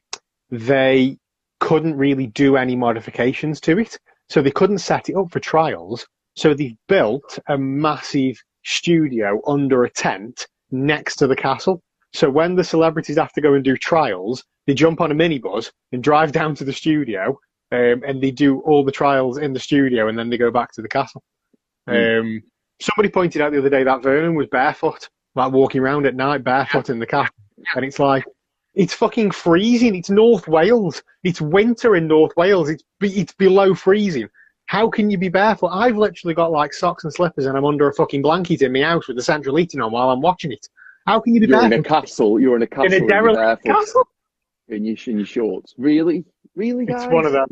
[0.50, 1.18] they
[1.60, 3.98] couldn't really do any modifications to it.
[4.30, 6.06] So they couldn't set it up for trials.
[6.36, 11.82] So they built a massive studio under a tent next to the castle.
[12.12, 15.70] So when the celebrities have to go and do trials, they jump on a minibus
[15.92, 17.38] and drive down to the studio,
[17.72, 20.72] um, and they do all the trials in the studio, and then they go back
[20.72, 21.22] to the castle.
[21.88, 22.20] Mm.
[22.20, 22.42] Um,
[22.80, 26.44] somebody pointed out the other day that Vernon was barefoot, like walking around at night
[26.44, 27.34] barefoot in the castle,
[27.74, 28.24] and it's like
[28.74, 29.94] it's fucking freezing.
[29.96, 31.02] It's North Wales.
[31.24, 32.68] It's winter in North Wales.
[32.70, 34.28] It's be- it's below freezing.
[34.66, 35.68] How can you be barefoot?
[35.72, 38.82] I've literally got like socks and slippers, and I'm under a fucking blanket in my
[38.82, 40.68] house with the central heating on while I'm watching it.
[41.06, 41.68] How can you be barefoot?
[41.70, 42.40] You're in a castle.
[42.40, 42.84] You're in a castle.
[42.92, 44.04] in a derelict castle?
[44.68, 45.74] in your in your shorts.
[45.76, 47.02] Really, really, guys.
[47.04, 47.48] It's one of them.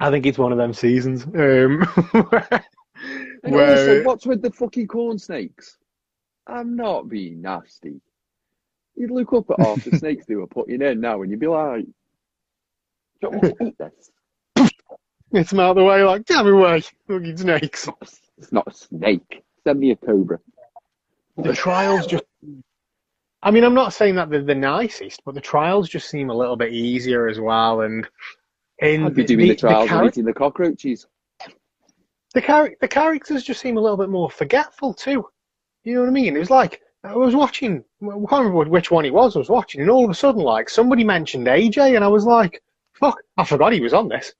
[0.00, 1.24] I think it's one of them seasons.
[1.24, 1.82] Um,
[3.42, 5.76] where- also, what's with the fucking corn snakes?
[6.46, 8.00] I'm not being nasty.
[8.94, 11.46] You'd look up at all the snakes they were putting in now, and you'd be
[11.46, 11.92] like, "Do
[13.22, 14.70] you want to eat this?"
[15.32, 17.88] it's them out of the way, like, damn away, fucking snakes.
[18.38, 19.42] It's not a snake.
[19.64, 20.38] Send me a cobra.
[21.36, 22.24] The trials just.
[23.42, 26.34] I mean, I'm not saying that they're the nicest, but the trials just seem a
[26.34, 27.80] little bit easier as well.
[27.80, 28.06] And
[28.78, 31.06] in I'd be doing the, trials char- and eating the cockroaches.
[32.34, 35.26] the, char- the characters just seem a little bit more forgetful too.
[35.84, 36.36] You know what I mean?
[36.36, 37.84] It was like I was watching.
[38.02, 39.34] I can't remember which one it was.
[39.34, 42.24] I was watching, and all of a sudden, like somebody mentioned AJ, and I was
[42.24, 42.62] like,
[42.92, 43.18] "Fuck!
[43.36, 44.32] I forgot he was on this."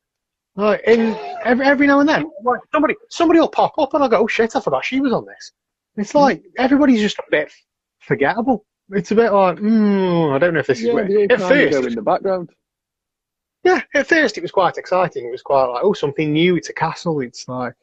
[0.54, 4.08] Like, and every every now and then, like somebody somebody will pop up, and I
[4.08, 4.54] go, "Oh shit!
[4.54, 5.52] I forgot she was on this."
[5.96, 7.52] It's like everybody's just a bit
[7.98, 8.64] forgettable.
[8.90, 11.08] It's a bit like, mm, I don't know if this is Yeah, where.
[11.08, 12.50] they At first, in the background.
[13.64, 15.26] yeah, at first it was quite exciting.
[15.26, 16.56] It was quite like, oh, something new.
[16.56, 17.20] It's a castle.
[17.20, 17.74] It's like,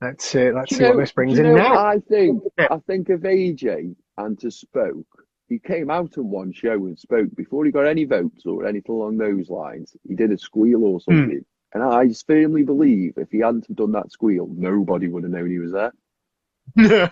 [0.00, 1.84] let's uh, let's see what this brings in know now.
[1.86, 2.68] I think Yeah.
[2.70, 5.06] I think of AJ and to spoke.
[5.48, 8.94] He came out on one show and spoke before he got any votes or anything
[8.94, 9.94] along those lines.
[10.08, 10.84] He did a squeal Hmm.
[10.84, 11.44] or something,
[11.74, 15.50] and I firmly believe if he hadn't have done that squeal, nobody would have known
[15.50, 15.92] he was there.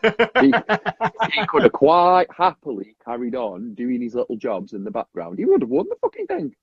[1.32, 5.38] He could have quite happily carried on doing his little jobs in the background.
[5.38, 6.54] He would have won the fucking thing.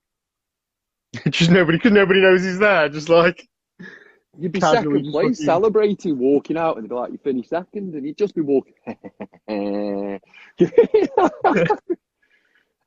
[1.29, 2.89] just nobody, because nobody knows he's there.
[2.89, 3.47] Just like,
[4.39, 7.49] You'd be Casually second place, fucking- celebrating, walking out, and they'd be like, "You finished
[7.49, 8.73] second, and you'd just be walking.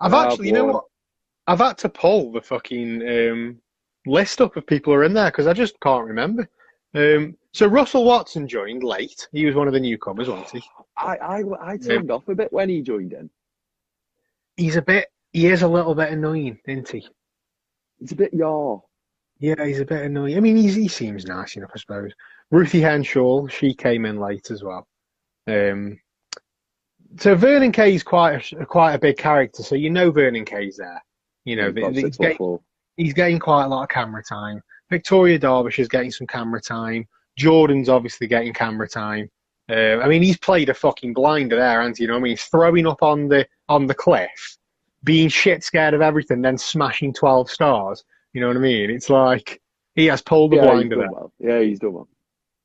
[0.03, 0.85] I've Oh, actually, you know what?
[1.47, 3.59] I've had to pull the fucking um,
[4.07, 6.49] list up of people who are in there because I just can't remember.
[6.95, 9.29] Um, so Russell Watson joined late.
[9.33, 10.63] He was one of the newcomers, wasn't he?
[10.97, 13.31] I, I, I turned off a bit when he joined in.
[14.57, 15.09] He's a bit.
[15.33, 17.07] He is a little bit annoying, isn't he?
[17.99, 18.81] He's a bit yaw.
[19.41, 20.37] Yeah, he's a bit annoying.
[20.37, 22.13] I mean, he's, he seems nice enough, I suppose.
[22.51, 24.87] Ruthie Henshall, she came in late as well.
[25.49, 25.99] Um,
[27.19, 31.03] so Vernon Kay's quite a, quite a big character, so you know Vernon Kay's there.
[31.45, 32.59] You know, He's about he's, getting,
[32.97, 34.63] he's getting quite a lot of camera time.
[34.91, 37.09] Victoria Derbyshire's getting some camera time.
[37.39, 39.31] Jordan's obviously getting camera time.
[39.71, 41.99] Uh, I mean, he's played a fucking blinder there, hasn't?
[41.99, 42.33] You know I mean?
[42.33, 44.59] He's throwing up on the on the cliff,
[45.05, 48.05] being shit scared of everything, then smashing twelve stars.
[48.33, 48.91] You know what I mean?
[48.91, 49.61] It's like
[49.95, 51.33] he has pulled the Yeah, he's blinder well.
[51.39, 52.09] Yeah, he's done well.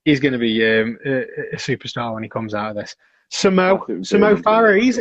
[0.03, 1.21] He's going to be um, a,
[1.53, 2.95] a superstar when he comes out of this.
[3.29, 4.99] So Mo, so Mo Farah, he's.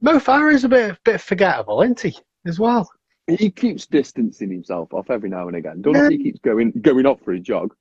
[0.00, 2.16] Mo Farah is a bit bit forgettable, isn't he?
[2.46, 2.90] As well.
[3.26, 5.82] He keeps distancing himself off every now and again.
[5.82, 7.74] Don't know if he keeps going going off for a jog.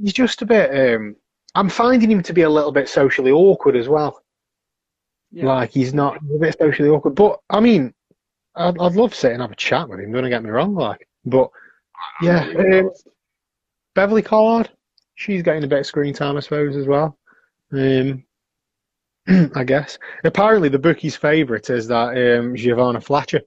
[0.00, 0.94] He's just a bit.
[0.94, 1.16] Um,
[1.56, 4.22] I'm finding him to be a little bit socially awkward as well.
[5.32, 7.16] Like he's not a bit socially awkward.
[7.16, 7.92] But I mean,
[8.56, 10.12] I'd, I'd love to sit and have a chat with him.
[10.12, 11.06] Don't get me wrong, like.
[11.24, 11.50] But
[12.22, 12.90] yeah, um,
[13.94, 14.70] Beverley Callard,
[15.14, 17.18] she's getting a bit of screen time, I suppose, as well.
[17.72, 18.24] Um,
[19.54, 19.98] I guess.
[20.24, 23.40] Apparently, the bookie's favourite is that um, Giovanna Fletcher.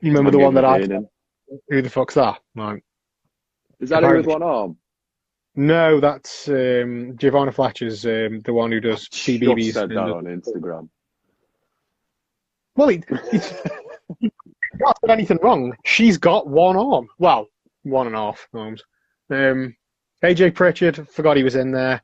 [0.00, 0.80] You remember the one that I?
[1.68, 2.40] Who the fuck's that?
[2.54, 2.84] Like,
[3.80, 4.76] Is that who with one arm?
[5.56, 9.72] no, that's um, Giovanna Fletcher's um, the one who does Just CBBS.
[9.72, 10.88] said that on Instagram.
[12.76, 13.52] Well, it, it's
[14.78, 15.74] not done anything wrong.
[15.84, 17.08] She's got one arm.
[17.18, 17.46] Well,
[17.82, 18.82] one and a half arms.
[19.30, 19.76] Um,
[20.22, 22.02] AJ Pritchard, forgot he was in there.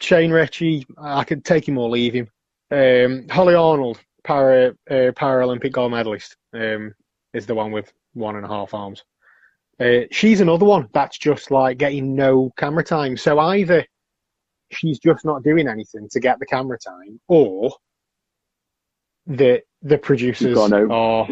[0.00, 2.28] Shane Richie, I could take him or leave him.
[2.70, 6.94] Um, Hollie Arnold, para, uh, Paralympic gold medalist, um,
[7.34, 9.02] is the one with one and a half arms.
[9.80, 13.16] Uh, she's another one that's just like getting no camera time.
[13.16, 13.84] So either
[14.70, 17.72] she's just not doing anything to get the camera time, or
[19.28, 21.28] the the producers are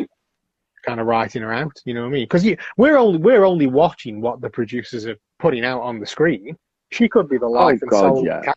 [0.84, 1.72] kind of writing her out.
[1.84, 2.24] You know what I mean?
[2.24, 6.56] Because we're only we're only watching what the producers are putting out on the screen.
[6.92, 8.24] She could be the life and God, soul.
[8.24, 8.42] yeah.
[8.42, 8.56] Camp.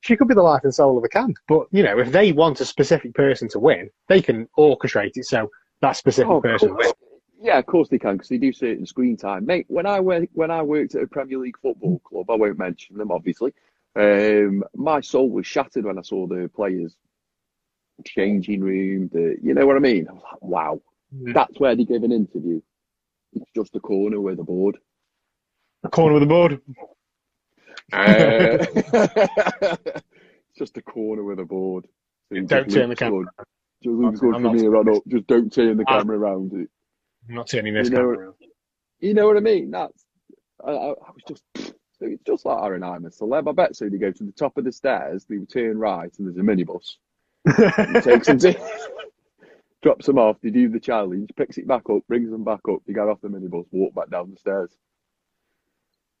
[0.00, 1.36] She could be the life and soul of the camp.
[1.48, 5.24] But you know, if they want a specific person to win, they can orchestrate it
[5.24, 6.70] so that specific Oh, person.
[6.70, 6.92] course.
[7.40, 9.64] Yeah, of course they can because they do certain screen time, mate.
[9.68, 13.12] When I when I worked at a Premier League football club, I won't mention them,
[13.12, 13.54] obviously.
[13.96, 16.96] Um, my soul was shattered when I saw the players
[18.06, 19.08] changing room.
[19.12, 20.06] The, you know what I mean?
[20.08, 20.80] I was like, wow,
[21.16, 21.32] Yeah.
[21.34, 22.60] that's where they give an interview.
[23.32, 24.78] It's just a corner with a board.
[25.84, 26.60] A corner with a board.
[27.92, 28.58] Uh,
[29.62, 30.02] it's
[30.58, 31.86] just a corner with a board.
[32.32, 33.24] So Don't turn the camera.
[33.24, 33.46] good.
[33.82, 35.02] Just looks good I'm from not- here on up.
[35.08, 36.68] Just don't turn the I'm- camera around it.
[37.28, 38.34] I'm not turning this You know- camera around.
[39.00, 39.70] You know what I mean?
[39.70, 40.04] That's
[40.64, 43.48] I, I, I was just so it's just like Aaron I'm a celeb.
[43.48, 43.88] I bet so.
[43.88, 46.96] They go to the top of the stairs, they turn right, and there's a minibus.
[47.56, 48.54] He takes them to,
[49.82, 50.36] drops them off.
[50.42, 52.80] They do the challenge, picks it back up, brings them back up.
[52.86, 54.76] They get off the minibus, walk back down the stairs.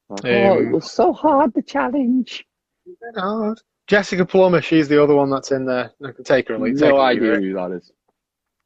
[0.08, 2.46] Like, oh, it Um, was so hard the challenge.
[3.16, 3.54] Oh,
[3.86, 5.92] Jessica Plummer, she's the other one that's in there.
[6.04, 6.78] I can take her and leave.
[6.78, 7.92] take her No idea who that is.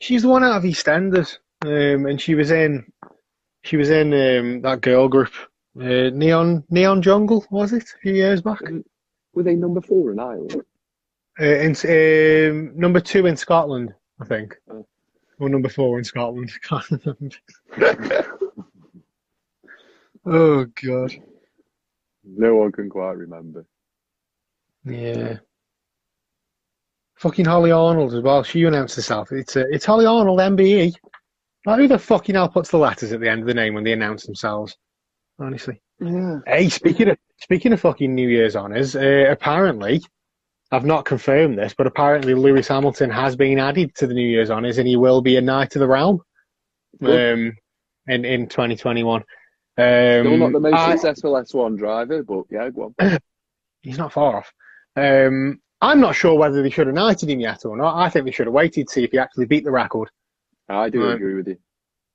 [0.01, 2.85] She's the one out of EastEnders, um, and she was in,
[3.63, 5.33] she was in um, that girl group,
[5.81, 8.61] uh, Neon Neon Jungle, was it a few years back?
[9.35, 10.63] Were they number four in Ireland?
[11.41, 11.75] Uh, in,
[12.51, 14.87] um, number two in Scotland, I think, Oh.
[15.39, 16.51] or number four in Scotland.
[20.25, 21.13] Oh God,
[22.25, 23.67] No one can quite remember.
[24.85, 25.39] yeah.
[27.17, 28.43] Fucking Hollie Arnold as well.
[28.43, 29.31] She announced herself.
[29.33, 30.93] It's uh, it's Hollie Arnold, MBE.
[31.65, 33.85] Like, who the fucking hell puts the letters at the end of the name when
[33.85, 34.77] they announce themselves?
[35.39, 35.81] Honestly.
[36.01, 36.39] Yeah.
[36.47, 40.03] Hey, speaking of speaking of fucking New Year's honours, uh, apparently,
[40.73, 44.51] I've not confirmed this, but apparently Lewis Hamilton has been added to the New Year's
[44.51, 46.21] honours, and he will be a Knight of the Realm,
[47.03, 47.53] um,
[48.09, 49.21] in in 2021.
[49.21, 49.25] Um,
[49.77, 53.19] Still not the most I- successful F1 driver, but yeah, go on.
[53.83, 54.53] he's not far off.
[54.97, 57.97] Um, I'm not sure whether they should have knighted him yet or not.
[57.97, 60.11] I think they should have waited to see if he actually beat the record.
[60.69, 61.15] I do Right.
[61.17, 61.59] agree with you.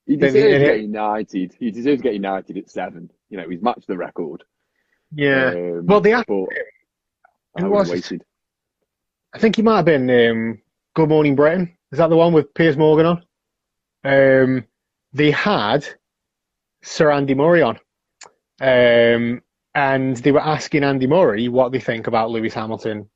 [0.05, 1.53] He deserves getting knighted.
[1.59, 3.11] He deserves getting knighted at seven.
[3.29, 4.43] You know, he's matched the record.
[5.11, 5.49] Yeah.
[5.49, 6.47] Um, well, the but
[7.57, 8.23] I Who was waited.
[9.37, 10.59] I think he might have been um,
[10.95, 11.77] Good Morning Britain.
[11.91, 13.23] Is that the one with Piers Morgan on?
[14.03, 14.65] Um,
[15.13, 15.87] they had
[16.81, 17.77] Sir Andy Murray on.
[18.59, 19.43] Um,
[19.75, 23.07] and they were asking Andy Murray what they think about Lewis Hamilton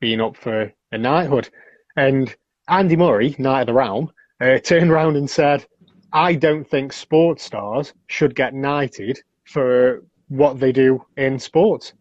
[0.00, 1.48] being up for a knighthood.
[1.94, 2.34] And
[2.66, 5.64] Andy Murray, Knight of the Realm, uh, turned around and said,
[6.12, 11.92] I don't think sports stars should get knighted for what they do in sports.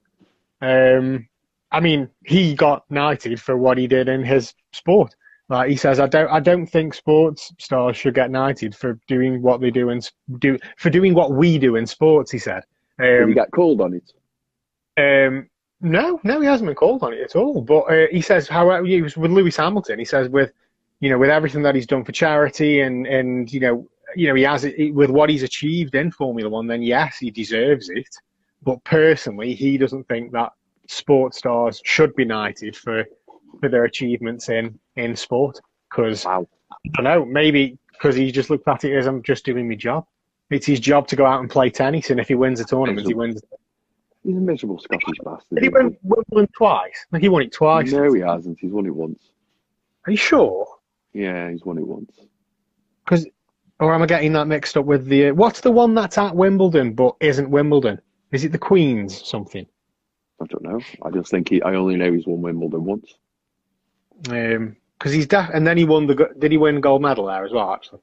[0.60, 1.30] Um,
[1.72, 5.16] I mean, he got knighted for what he did in his sport.
[5.50, 9.42] Like he says, I don't, I don't think sports stars should get knighted for doing
[9.42, 10.08] what they do and
[10.40, 12.32] do for doing what we do in sports.
[12.32, 12.64] He said.
[13.00, 14.12] Um, he get called on it?
[15.00, 15.50] um,
[15.82, 17.62] no, no, he hasn't been called on it at all.
[17.62, 19.98] But uh, he says, however, he was with Lewis Hamilton.
[19.98, 20.52] He says with,
[21.00, 24.36] you know, with everything that he's done for charity and and you know, you know,
[24.36, 26.68] he has it with what he's achieved in Formula One.
[26.68, 28.10] Then yes, he deserves it.
[28.62, 30.52] But personally, he doesn't think that
[30.90, 33.06] sports stars should be knighted for
[33.60, 35.60] for their achievements in in sport.
[35.90, 36.48] Because Wow.
[36.98, 40.06] I know, maybe because he just looked at it as I'm just doing my job.
[40.50, 43.06] It's his job to go out and play tennis, and if he wins a tournament,
[43.08, 43.42] he wins.
[44.24, 45.56] He's a miserable Scottish bastard.
[45.56, 47.06] Did he win Wimbledon twice?
[47.12, 47.92] Like he won it twice.
[47.92, 48.60] No, he hasn't.
[48.60, 49.30] He's won it once.
[50.06, 50.68] Are you sure?
[51.14, 52.12] Yeah, he's won it once.
[53.06, 53.28] Because,
[53.80, 55.32] or am I getting that mixed up with the?
[55.32, 58.00] What's the one that's at Wimbledon but isn't Wimbledon?
[58.32, 59.66] Is it the Queen's something?
[60.42, 60.80] I don't know.
[61.04, 61.62] I just think he.
[61.62, 63.14] I only know he's won Wimbledon once.
[64.30, 66.30] Um, because he's def- and then he won the.
[66.38, 67.72] Did he win gold medal there as well?
[67.74, 68.02] Actually,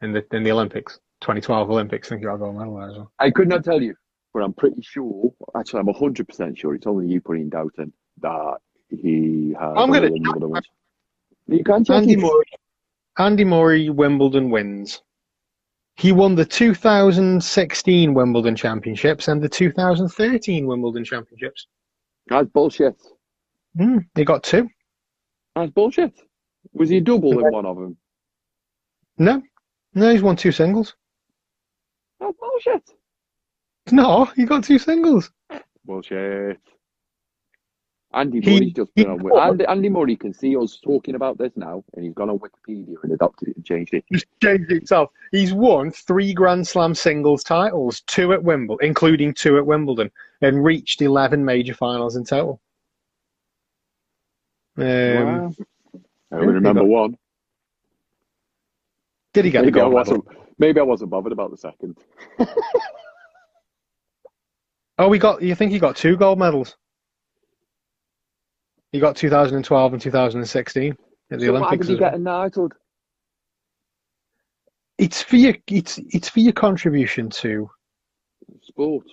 [0.00, 2.96] in the in the Olympics, 2012 Olympics, I think he got gold medal there as
[2.96, 3.12] well.
[3.18, 3.94] I could not tell you,
[4.32, 5.32] but I'm pretty sure.
[5.56, 6.74] Actually, I'm hundred percent sure.
[6.74, 8.58] It's only you putting doubt in that
[8.88, 9.72] he has.
[9.76, 10.62] I'm gonna- Wimbledon.
[11.48, 12.16] You can check Andy.
[12.16, 12.44] Murray.
[13.18, 15.02] Andy Murray Wimbledon wins.
[15.96, 21.66] He won the 2016 Wimbledon Championships and the 2013 Wimbledon Championships.
[22.26, 22.96] That's bullshit.
[23.76, 24.68] Hmm, he got two.
[25.54, 26.12] That's bullshit.
[26.72, 27.96] Was he double in one of them?
[29.18, 29.42] No,
[29.94, 30.94] no, he's won two singles.
[32.20, 32.90] That's bullshit.
[33.90, 35.30] No, he got two singles.
[35.84, 36.58] Bullshit.
[38.14, 39.50] Andy He- Murray's just he been on.
[39.50, 42.94] Andy, Andy Murray can see us talking about this now, and he's gone on Wikipedia
[43.02, 44.04] and adopted it and changed it.
[44.08, 45.10] He's changed himself.
[45.30, 50.10] He's won three Grand Slam singles titles, two at Wimbledon, including two at Wimbledon,
[50.42, 52.60] and reached 11 major finals in total.
[54.76, 55.52] Um, wow.
[56.32, 57.16] I only remember one.
[59.34, 60.18] Did he get Maybe I gold medal?
[60.18, 60.24] wasn't.
[60.58, 61.96] Maybe I wasn't bothered about the second.
[64.98, 65.42] Oh, we got.
[65.42, 66.76] You think he got two gold medals?
[68.92, 70.96] He got 2012 and 2016
[71.30, 72.10] at the so why Olympics did he as well.
[72.10, 72.72] get a knighthood?
[74.98, 77.68] it's for your it's it's for your contribution to
[78.62, 79.06] Sport.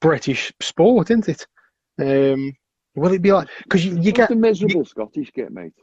[0.00, 1.46] British sport, isn't it?
[2.00, 2.52] Um,
[2.94, 5.74] will it be like because you, you get the miserable Scottish get, mate?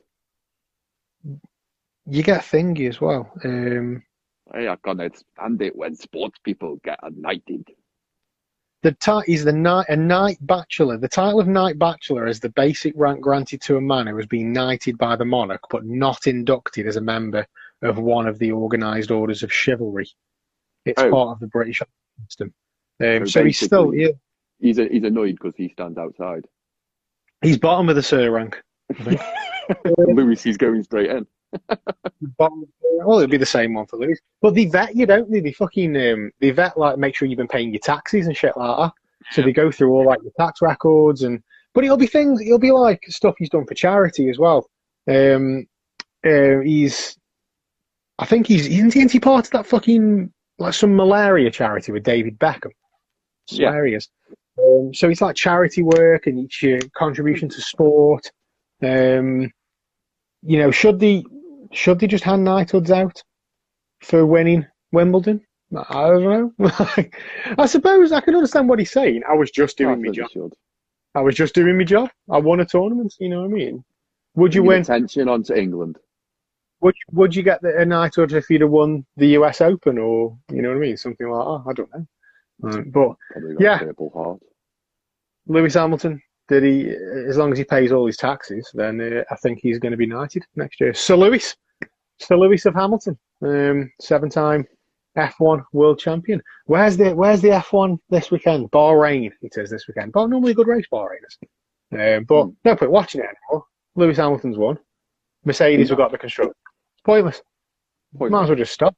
[2.07, 3.31] you get thingy as well.
[3.43, 4.03] Um,
[4.53, 7.67] Hey, I can't stand it when sports people get knighted.
[8.86, 10.95] The ti- he's the night a knight bachelor.
[10.97, 14.27] The title of knight bachelor is the basic rank granted to a man who has
[14.27, 17.47] been knighted by the monarch but not inducted as a member
[17.81, 20.07] of one of the organised orders of chivalry.
[20.86, 21.09] It's Oh.
[21.09, 21.81] part of the British
[22.27, 22.53] system.
[23.03, 24.09] Um, So so he's still yeah,
[24.59, 26.45] He's a, he's annoyed because he stands outside.
[27.41, 28.61] he's bottom of the sir rank.
[28.91, 29.21] I think.
[29.97, 31.25] Lewis is going straight in.
[33.03, 34.19] Well, it'll be the same one for Lewis.
[34.41, 35.41] But they vet you, don't they?
[35.41, 38.55] They fucking um, they vet like make sure you've been paying your taxes and shit
[38.55, 38.93] like that.
[39.31, 41.41] So they go through all like your tax records and
[41.73, 42.41] but it'll be things.
[42.41, 44.69] It'll be like stuff he's done for charity as well.
[45.09, 45.67] Um,
[46.25, 47.17] uh, he's,
[48.17, 51.91] I think he's isn't he, isn't he part of that fucking like some malaria charity
[51.91, 52.71] with David Beckham?
[53.49, 53.83] Yeah.
[53.83, 54.07] Is.
[54.57, 58.31] Um, so it's like charity work and it's your contribution to sport.
[58.81, 59.51] Um,
[60.41, 61.25] you know, should they
[61.72, 63.22] should they just hand knighthoods out
[64.01, 65.41] for winning Wimbledon?
[65.89, 66.72] I don't know.
[67.57, 69.24] I suppose I can understand what he's saying.
[69.30, 70.30] I was just doing my job.
[71.16, 72.09] I was just doing my job.
[72.30, 73.13] I won a tournament.
[73.20, 73.84] You know what I mean?
[74.36, 74.82] Would you win?
[74.82, 75.97] attention onto England.
[76.82, 79.61] Would would you get the, a knighthood if you'd have won the U.S.
[79.61, 80.97] Open or you know what I mean?
[80.97, 81.70] Something like that.
[81.70, 82.07] I don't know.
[82.63, 83.16] Um, but
[83.59, 83.78] Yeah.
[83.78, 84.39] a purple heart.
[85.47, 86.89] Lewis Hamilton, did he?
[87.27, 89.97] As long as he pays all his taxes, then uh, I think he's going to
[89.97, 90.93] be knighted next year.
[90.93, 91.55] Sir Lewis,
[92.19, 94.65] Sir Lewis of Hamilton, um, seven-time
[95.17, 96.41] F1 world champion.
[96.65, 98.69] Where's the Where's the F1 this weekend?
[98.71, 99.69] Bahrain, he says.
[99.69, 100.11] this weekend.
[100.11, 101.37] But normally a good race, Bahrain is.
[101.93, 102.49] Um, but Hmm.
[102.65, 103.65] no point watching it anymore.
[103.95, 104.77] Lewis Hamilton's won.
[105.45, 106.53] Mercedes have got the construction.
[106.95, 107.41] It's pointless.
[108.17, 108.95] Might as well just stop.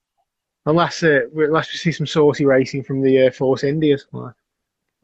[0.66, 4.06] Unless uh, we- unless we see some saucy racing from the Air Force Indias.
[4.12, 4.34] Like,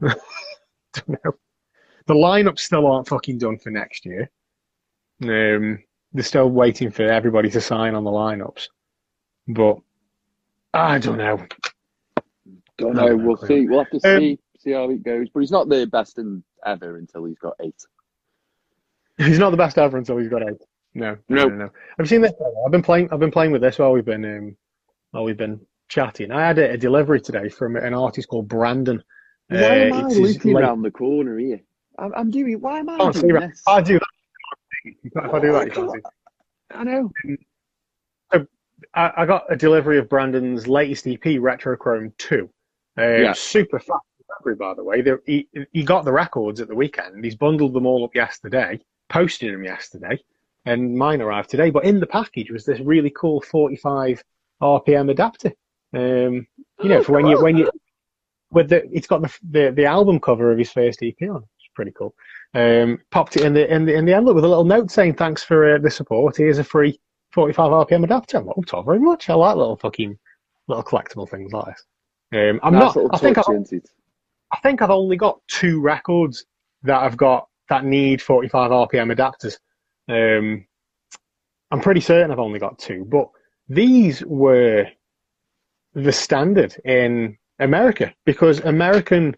[0.00, 1.32] don't know.
[2.06, 4.30] The lineups still aren't fucking done for next year.
[5.22, 5.82] Um,
[6.12, 8.68] they're still waiting for everybody to sign on the lineups.
[9.48, 9.78] But
[10.74, 11.46] I don't know.
[12.78, 13.16] Don't know.
[13.16, 13.48] We'll clear.
[13.62, 13.68] see.
[13.68, 15.28] We'll have to Um, see see how it goes.
[15.32, 17.80] But he's not the best in ever until he's got eight.
[19.18, 20.60] He's not the best ever until he's got eight.
[20.94, 21.52] No, no, Nope.
[21.52, 21.70] no, no.
[21.98, 22.32] I've seen this.
[22.64, 23.08] I've been playing.
[23.12, 24.56] I've been playing with this while we've been um,
[25.12, 26.30] while we've been chatting.
[26.32, 29.02] I had a, a delivery today from an artist called Brandon.
[29.48, 31.60] Why Uh, am I it's looking late- around the corner here?
[31.98, 32.60] I'm, I'm doing.
[32.60, 33.50] Why am I Can't see doing that.
[33.50, 33.62] this?
[33.66, 34.08] I do that.
[35.04, 35.98] If I do that, you can't see.
[36.74, 37.10] I know.
[38.94, 42.48] I, I got a delivery of Brandon's latest EP, Retrochrome 2.
[42.98, 43.32] Uh, Yeah.
[43.32, 45.00] Super fast delivery, by the way.
[45.00, 47.24] There- He, he got the records at the weekend.
[47.24, 48.78] He's bundled them all up yesterday,
[49.08, 50.18] posted them yesterday,
[50.66, 51.70] and mine arrived today.
[51.70, 54.22] But in the package was this really cool 45
[54.62, 55.52] RPM adapter.
[55.94, 56.46] Um,
[56.82, 57.70] you know, for when you when you
[58.50, 61.44] with the it's got the the, the album cover of his first EP on.
[61.74, 62.14] Pretty cool.
[62.54, 65.14] Um, popped it in the in the in the envelope with a little note saying
[65.14, 66.36] thanks for uh, the support.
[66.36, 67.00] Here's a free
[67.32, 68.38] 45 RPM adapter.
[68.38, 69.28] I'm like, oh, very much.
[69.28, 70.16] I like little fucking
[70.68, 71.84] little collectible things like this.
[72.32, 73.10] Um, I'm nice not.
[73.12, 73.46] I think I've.
[74.52, 76.46] I think I've only got two records
[76.84, 79.58] that I've got that need 45 RPM adapters.
[80.08, 80.64] Um,
[81.70, 83.28] I'm pretty certain I've only got two, but
[83.68, 84.86] these were
[85.94, 89.34] the standard in America because American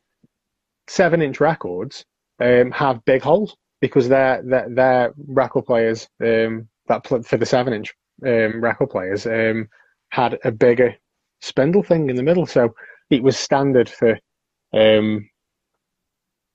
[0.89, 2.05] seven inch records
[2.41, 7.47] um, have big holes because their their, their record players um, that pl- for the
[7.47, 9.69] seven inch um, record players um,
[10.11, 10.95] had a bigger
[11.41, 12.75] spindle thing in the middle, so
[13.11, 14.19] it was standard for
[14.73, 15.29] um,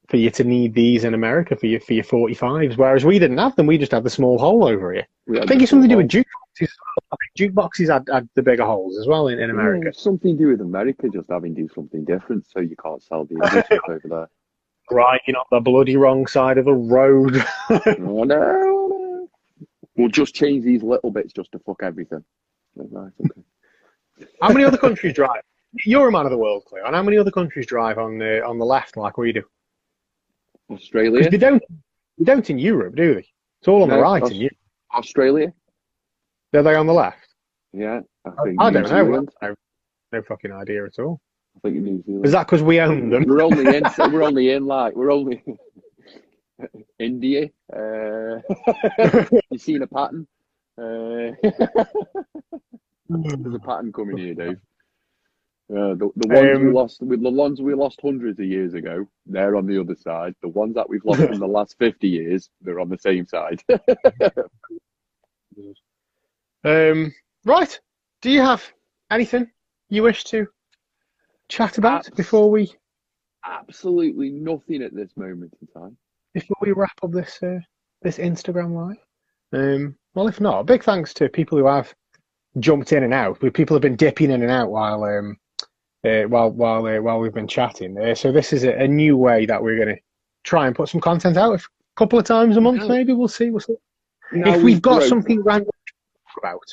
[0.09, 3.37] for you to need these in America for your for your 45s, whereas we didn't
[3.37, 3.67] have them.
[3.67, 5.07] We just had the small hole over here.
[5.41, 6.69] I think it's something to do with jukeboxes.
[7.11, 9.49] I think jukeboxes had, had the bigger holes as well in, in.
[9.49, 9.93] America.
[9.93, 13.25] Something to do with America just having to do something different, so you can't sell
[13.25, 13.35] the
[13.89, 14.29] over there.
[14.91, 17.43] Right, you're not the bloody wrong side of the road.
[17.69, 19.27] Oh no!
[19.95, 22.23] We'll just change these little bits just to fuck everything.
[22.75, 24.27] Right, okay.
[24.41, 25.41] how many other countries drive?
[25.85, 26.85] You're a man of the world, Cleo.
[26.85, 29.43] And how many other countries drive on the on the left like we do?
[30.69, 31.63] Australia, they don't
[32.17, 33.27] they don't in Europe, do they?
[33.59, 34.57] It's all on the right Aus- in Europe.
[34.93, 35.53] Australia.
[36.53, 37.27] Are they on the left?
[37.71, 38.89] Yeah, I I, I don't know.
[38.89, 39.29] Zealand.
[39.41, 39.55] No,
[40.11, 41.21] no fucking idea at all.
[41.55, 42.25] I think New Zealand.
[42.25, 43.25] Is that because we own them?
[43.27, 43.83] We're only in.
[44.11, 45.43] we're only in like we're only
[46.99, 47.49] India.
[47.71, 48.39] Uh,
[49.51, 50.27] you seen a pattern?
[50.77, 51.31] Uh,
[53.09, 54.57] there's a pattern coming here, Dave.
[55.71, 58.73] Uh, the, the ones we Um, lost, with the ones we lost hundreds of years
[58.73, 60.35] ago, they're on the other side.
[60.41, 63.61] The ones that we've lost in the last fifty years, they're on the same side.
[66.63, 67.13] Um,
[67.45, 67.79] right.
[68.21, 68.63] Do you have
[69.09, 69.49] anything
[69.89, 70.47] you wish to
[71.51, 72.73] chat about Abs- before we
[73.45, 75.97] Absolutely nothing at this moment in time.
[76.33, 77.59] before we wrap up this uh,
[78.01, 78.97] this Instagram live?
[79.53, 81.93] Um, well, if not, big thanks to people who have
[82.59, 83.39] jumped in and out.
[83.53, 85.37] People have been dipping in and out while um,
[86.05, 87.97] uh, while while uh, while we've been chatting.
[87.97, 90.01] Uh, so this is a, a new way that we're going to
[90.43, 91.63] try and put some content out a
[91.95, 92.81] couple of times a month.
[92.83, 92.87] Yeah.
[92.89, 93.49] Maybe we'll see.
[93.49, 93.75] We'll see.
[94.33, 95.93] Now if we've got broke- something random to
[96.27, 96.63] talk about,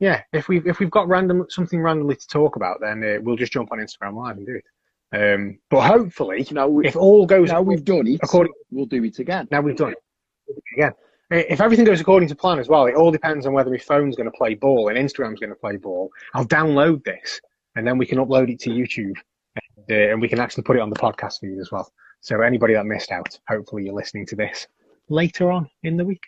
[0.00, 3.36] yeah, if we've if we've got random something randomly to talk about, then uh, we'll
[3.36, 4.64] just jump on Instagram live and do it.
[5.10, 9.02] Um, but hopefully, now, we, if all goes now we've done it, according, we'll do
[9.04, 9.48] it again.
[9.50, 9.98] now we've done it
[10.46, 10.92] We'll do it again.
[11.30, 14.16] If everything goes according to plan as well, it all depends on whether my phone's
[14.16, 16.10] going to play ball and Instagram's going to play ball.
[16.32, 17.40] I'll download this
[17.76, 19.14] and then we can upload it to YouTube
[19.56, 21.92] and, uh, and we can actually put it on the podcast feed as well.
[22.22, 24.66] So anybody that missed out, hopefully you're listening to this
[25.10, 26.22] later on in the week.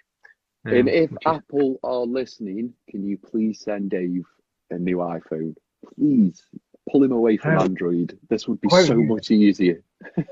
[0.67, 4.25] Um, and if is- Apple are listening, can you please send Dave
[4.71, 5.55] a new iPhone?
[5.97, 6.43] Please
[6.91, 7.63] pull him away from Oh.
[7.63, 8.19] Android.
[8.29, 9.05] This would be Oh, so yeah.
[9.07, 9.83] much easier.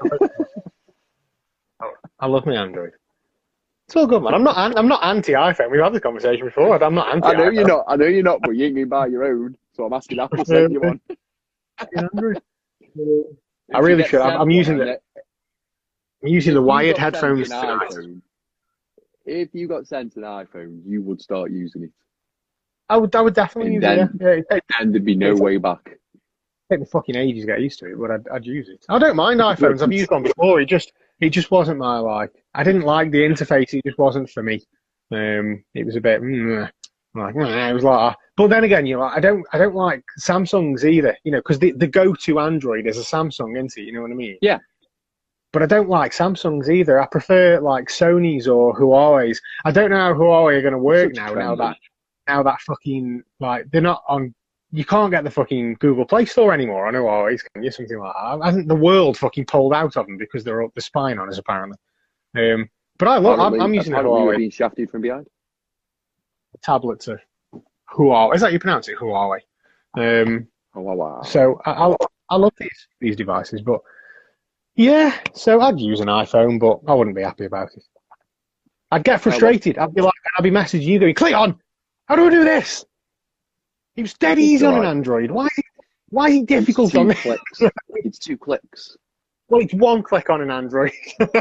[2.21, 2.93] I love my Android.
[3.87, 4.35] It's all good, man.
[4.35, 4.57] I'm not.
[4.77, 5.71] I'm not anti iPhone.
[5.71, 6.83] We've had this conversation before.
[6.83, 7.29] I'm not anti.
[7.29, 7.85] I know you're not.
[7.89, 9.57] I know you're not, but you ain't to buy your own.
[9.73, 11.01] So I'm asking Apple to send you one.
[11.97, 12.43] Android.
[13.73, 14.21] I really should.
[14.21, 15.01] I'm- I'm using the-
[16.23, 17.95] I'm using the wired headphones tonight.
[19.29, 21.91] If you got sent an iPhone, you would start using it,
[22.89, 23.15] I would.
[23.15, 24.45] I would definitely use And it.
[24.51, 25.99] Yeah, and there'd be no way back.
[26.71, 28.85] take me fucking ages to get used to it, but I'd, I'd use it.
[28.89, 29.83] I don't mind iPhones.
[29.83, 30.61] I've used one before.
[30.61, 32.33] It just, it just wasn't my like.
[32.55, 33.75] I didn't like the interface.
[33.75, 34.63] It just wasn't for me.
[35.11, 36.71] Um, it was a bit mm,
[37.15, 38.17] like mm, it was like.
[38.37, 41.17] But then again, you know, I don't, I don't like Samsungs either.
[41.25, 43.83] You know, because the the go-to Android is a Samsung, isn't it?
[43.87, 44.37] You know what I mean?
[44.41, 44.59] Yeah.
[45.53, 47.01] But I don't like Samsungs either.
[47.01, 49.41] I prefer like Sony's or Huawei's.
[49.65, 51.33] I don't know how Huawei are going to work now.
[51.33, 51.77] Now that
[52.27, 54.35] now that fucking like they're not on.
[54.71, 57.71] You can't get the fucking Google Play Store anymore on Huawei's, can you?
[57.71, 58.41] Something like that.
[58.43, 61.31] I think the world fucking pulled out of them because they're up the spine on
[61.31, 61.79] us apparently.
[62.37, 62.69] Um,
[62.99, 63.41] but I love.
[63.41, 65.27] I'm, I'm using a apparently Huawei being shafted from behind.
[66.63, 67.19] tablet to
[67.91, 68.35] Huawei.
[68.35, 68.99] Is that how you pronounce it?
[68.99, 69.39] Huawei.
[69.97, 70.95] Um, wow!
[70.95, 71.23] wow.
[71.23, 71.97] so I, I,
[72.29, 73.81] I love these these devices, but
[74.79, 75.19] yeah.
[75.35, 77.85] So I'd use an iPhone, but I wouldn't be happy about it.
[78.91, 79.77] I'd get frustrated.
[79.77, 81.59] I'd be like, I'd be messaging you going, "Click on.
[82.07, 82.87] How do I do this?"
[83.97, 84.85] It was dead easy on an.
[84.87, 85.31] Android.
[85.31, 85.49] Why?
[86.09, 87.21] Why is it difficult on this?
[87.21, 87.63] clicks.
[88.05, 88.97] It's two clicks.
[89.49, 90.93] Well, it's one click on an Android.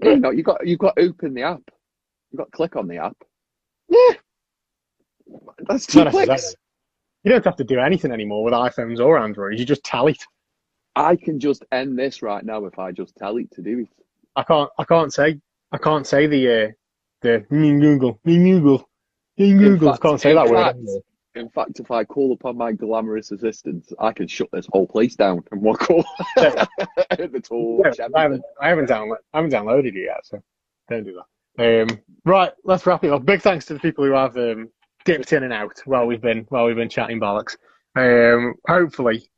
[0.00, 1.62] No, no, you got you got to open the app.
[2.30, 3.16] You got to click on the app.
[3.88, 4.14] yeah,
[5.66, 6.54] That's two not clicks.
[7.24, 9.58] You don't have to do anything anymore with iPhones or Androids.
[9.58, 10.22] You just tell it.
[10.96, 13.88] I can just end this right now if I just tell it to do it.
[14.36, 14.70] I can't.
[14.78, 15.40] I can't say.
[15.72, 16.68] I can't say the uh,
[17.22, 18.20] the Google.
[18.24, 18.88] Google.
[19.36, 19.90] Google.
[19.90, 20.62] fact- can't say that word.
[20.62, 21.02] fact- anymore.
[21.34, 25.14] In fact, if I call upon my glamorous assistant, I can shut this whole place
[25.14, 26.04] down in one call.
[26.36, 26.64] Yeah.
[27.10, 27.82] the tool.
[27.84, 28.42] Yeah, I haven't.
[28.60, 29.18] I haven't downloaded.
[29.32, 30.42] I haven't downloaded it yet, so
[30.88, 31.26] don't do that.
[31.58, 33.24] Um, right, let's wrap it up.
[33.24, 34.70] Big thanks to the people who have um,
[35.04, 37.56] dipped in and out while we've been while we've been chatting bollocks.
[37.96, 39.28] Um, hopefully,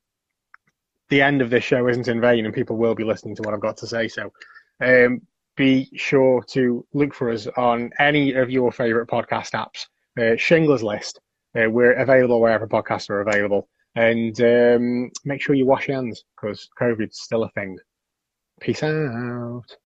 [1.10, 3.52] the end of this show isn't in vain, and people will be listening to what
[3.52, 4.08] I've got to say.
[4.08, 4.32] So,
[4.80, 5.20] um,
[5.56, 9.86] be sure to look for us on any of your favourite podcast apps.
[10.18, 11.20] Uh, Schindler's List.
[11.54, 13.68] Uh, we're available wherever podcasts are available.
[13.96, 17.76] And um, make sure you wash your hands because COVID's still a thing.
[18.60, 19.76] Peace out.